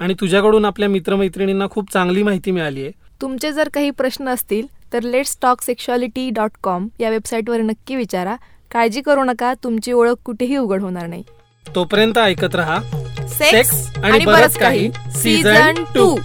आणि 0.00 0.14
तुझ्याकडून 0.20 0.64
आपल्या 0.64 0.88
मित्रमैत्रिणींना 0.88 1.66
खूप 1.70 1.92
चांगली 1.92 2.22
माहिती 2.22 2.50
मिळाली 2.50 2.82
आहे. 2.82 2.90
तुमचे 3.20 3.52
जर 3.52 3.68
काही 3.74 3.90
प्रश्न 3.90 4.28
असतील 4.28 4.66
तर 4.94 5.02
let's 5.02 5.38
talk 5.42 5.62
sexuality 5.62 6.30
dot 6.30 6.50
com 6.62 6.88
या 7.00 7.10
वेबसाईटवर 7.10 7.60
नक्की 7.60 7.96
विचारा. 7.96 8.36
काळजी 8.70 9.00
करू 9.00 9.24
नका 9.24 9.54
तुमची 9.64 9.92
ओळख 9.92 10.14
कुठेही 10.24 10.56
उघड 10.56 10.82
होणार 10.82 11.06
नाही. 11.06 11.22
तोपर्यंत 11.74 12.18
ऐकत 12.18 12.54
रहा. 12.54 12.80
सेक्स 13.28 13.96
आणि 13.96 14.24
बरंच 14.24 14.58
काही. 14.58 14.90
Season 15.16 15.84
to 15.94 16.16